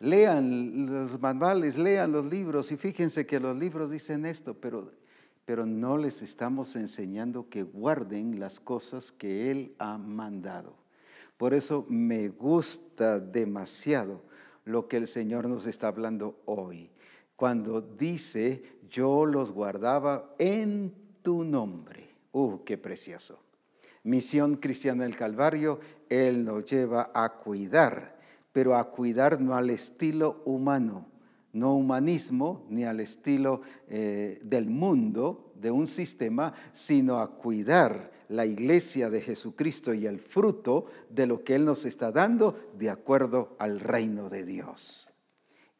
[0.01, 4.90] Lean los manuales, lean los libros y fíjense que los libros dicen esto, pero,
[5.45, 10.76] pero no les estamos enseñando que guarden las cosas que Él ha mandado.
[11.36, 14.22] Por eso me gusta demasiado
[14.64, 16.90] lo que el Señor nos está hablando hoy.
[17.36, 20.92] Cuando dice, yo los guardaba en
[21.22, 22.09] tu nombre.
[22.32, 23.38] ¡Uh, qué precioso!
[24.03, 28.14] Misión Cristiana del Calvario, Él nos lleva a cuidar
[28.55, 31.09] pero a cuidar no al estilo humano,
[31.52, 38.46] no humanismo, ni al estilo eh, del mundo, de un sistema, sino a cuidar la
[38.46, 43.57] iglesia de Jesucristo y el fruto de lo que Él nos está dando de acuerdo
[43.59, 45.09] al reino de Dios.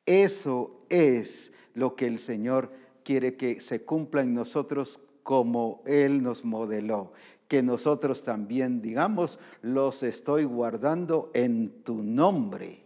[0.04, 2.72] Eso es lo que el Señor
[3.04, 7.12] quiere que se cumpla en nosotros como Él nos modeló
[7.49, 12.82] que nosotros también digamos, los estoy guardando en tu nombre.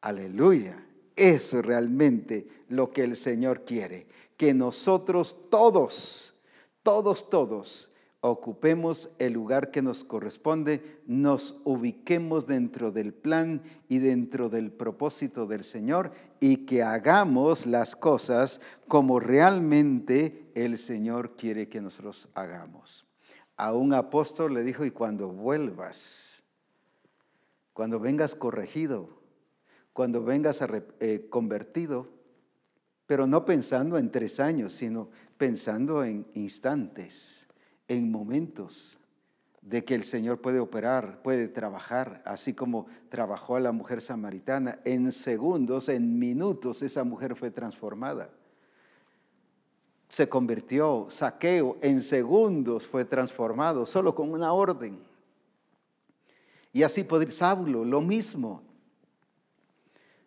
[0.00, 0.86] Aleluya.
[1.16, 4.06] Eso es realmente lo que el Señor quiere,
[4.38, 6.34] que nosotros todos,
[6.82, 7.90] todos, todos,
[8.22, 15.46] ocupemos el lugar que nos corresponde, nos ubiquemos dentro del plan y dentro del propósito
[15.46, 23.09] del Señor y que hagamos las cosas como realmente el Señor quiere que nosotros hagamos
[23.60, 26.42] a un apóstol le dijo, y cuando vuelvas,
[27.74, 29.20] cuando vengas corregido,
[29.92, 30.64] cuando vengas
[30.98, 32.08] eh, convertido,
[33.04, 37.48] pero no pensando en tres años, sino pensando en instantes,
[37.86, 38.98] en momentos
[39.60, 44.78] de que el Señor puede operar, puede trabajar, así como trabajó a la mujer samaritana.
[44.86, 48.30] En segundos, en minutos, esa mujer fue transformada
[50.10, 54.98] se convirtió, saqueo, en segundos fue transformado, solo con una orden.
[56.72, 58.60] Y así podría, Saulo, lo mismo.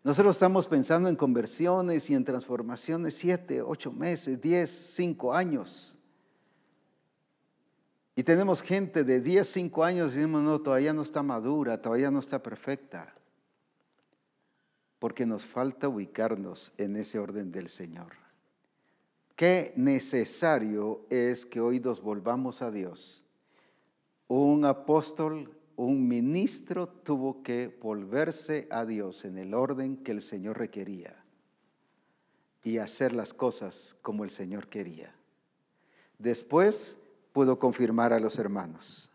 [0.02, 5.94] Nosotros estamos pensando en conversiones y en transformaciones siete, ocho meses, diez, cinco años.
[8.16, 12.10] Y tenemos gente de diez, cinco años y decimos, no, todavía no está madura, todavía
[12.10, 13.14] no está perfecta.
[14.98, 18.23] Porque nos falta ubicarnos en ese orden del Señor.
[19.44, 23.26] Qué necesario es que hoy nos volvamos a Dios.
[24.30, 30.60] Un apóstol, un ministro tuvo que volverse a Dios en el orden que el Señor
[30.60, 31.26] requería
[32.64, 35.14] y hacer las cosas como el Señor quería.
[36.20, 36.98] Después
[37.34, 39.12] pudo confirmar a los hermanos.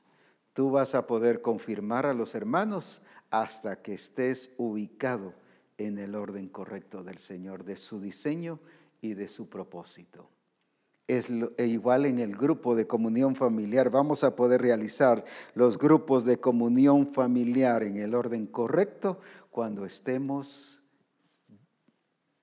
[0.53, 3.01] tú vas a poder confirmar a los hermanos
[3.31, 5.33] hasta que estés ubicado
[5.79, 8.61] en el orden correcto del Señor, de su diseño
[9.01, 10.29] y de su propósito.
[11.07, 13.91] Es e igual en el grupo de comunión familiar.
[13.91, 19.19] Vamos a poder realizar los grupos de comunión familiar en el orden correcto
[19.51, 20.83] cuando estemos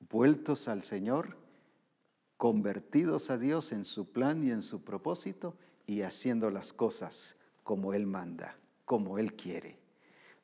[0.10, 1.38] vueltos al Señor,
[2.38, 5.56] convertidos a Dios en su plan y en su propósito
[5.86, 9.78] y haciendo las cosas como Él manda, como Él quiere.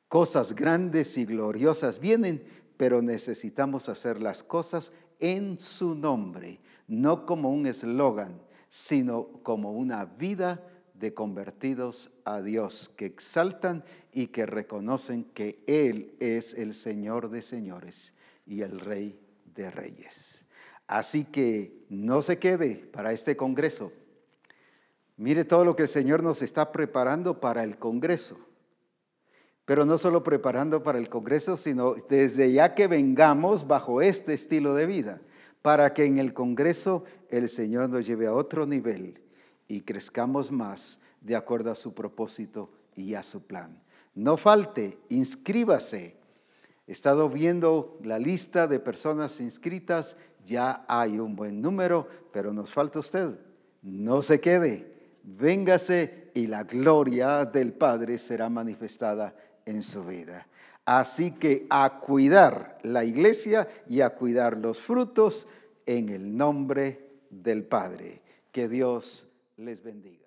[0.08, 2.44] Cosas grandes y gloriosas vienen,
[2.76, 10.04] pero necesitamos hacer las cosas en su nombre, no como un eslogan, sino como una
[10.04, 17.30] vida de convertidos a Dios, que exaltan y que reconocen que Él es el Señor
[17.30, 18.12] de señores
[18.46, 19.18] y el Rey
[19.54, 20.46] de reyes.
[20.86, 23.92] Así que no se quede para este Congreso.
[25.16, 28.38] Mire todo lo que el Señor nos está preparando para el Congreso.
[29.72, 34.74] Pero no solo preparando para el Congreso, sino desde ya que vengamos bajo este estilo
[34.74, 35.22] de vida,
[35.62, 39.22] para que en el Congreso el Señor nos lleve a otro nivel
[39.68, 43.82] y crezcamos más de acuerdo a su propósito y a su plan.
[44.14, 46.18] No falte, inscríbase.
[46.86, 52.70] He estado viendo la lista de personas inscritas, ya hay un buen número, pero nos
[52.70, 53.38] falta usted.
[53.80, 59.34] No se quede, véngase y la gloria del Padre será manifestada
[59.66, 60.46] en su vida.
[60.84, 65.46] Así que a cuidar la iglesia y a cuidar los frutos
[65.86, 68.22] en el nombre del Padre.
[68.50, 69.26] Que Dios
[69.56, 70.21] les bendiga.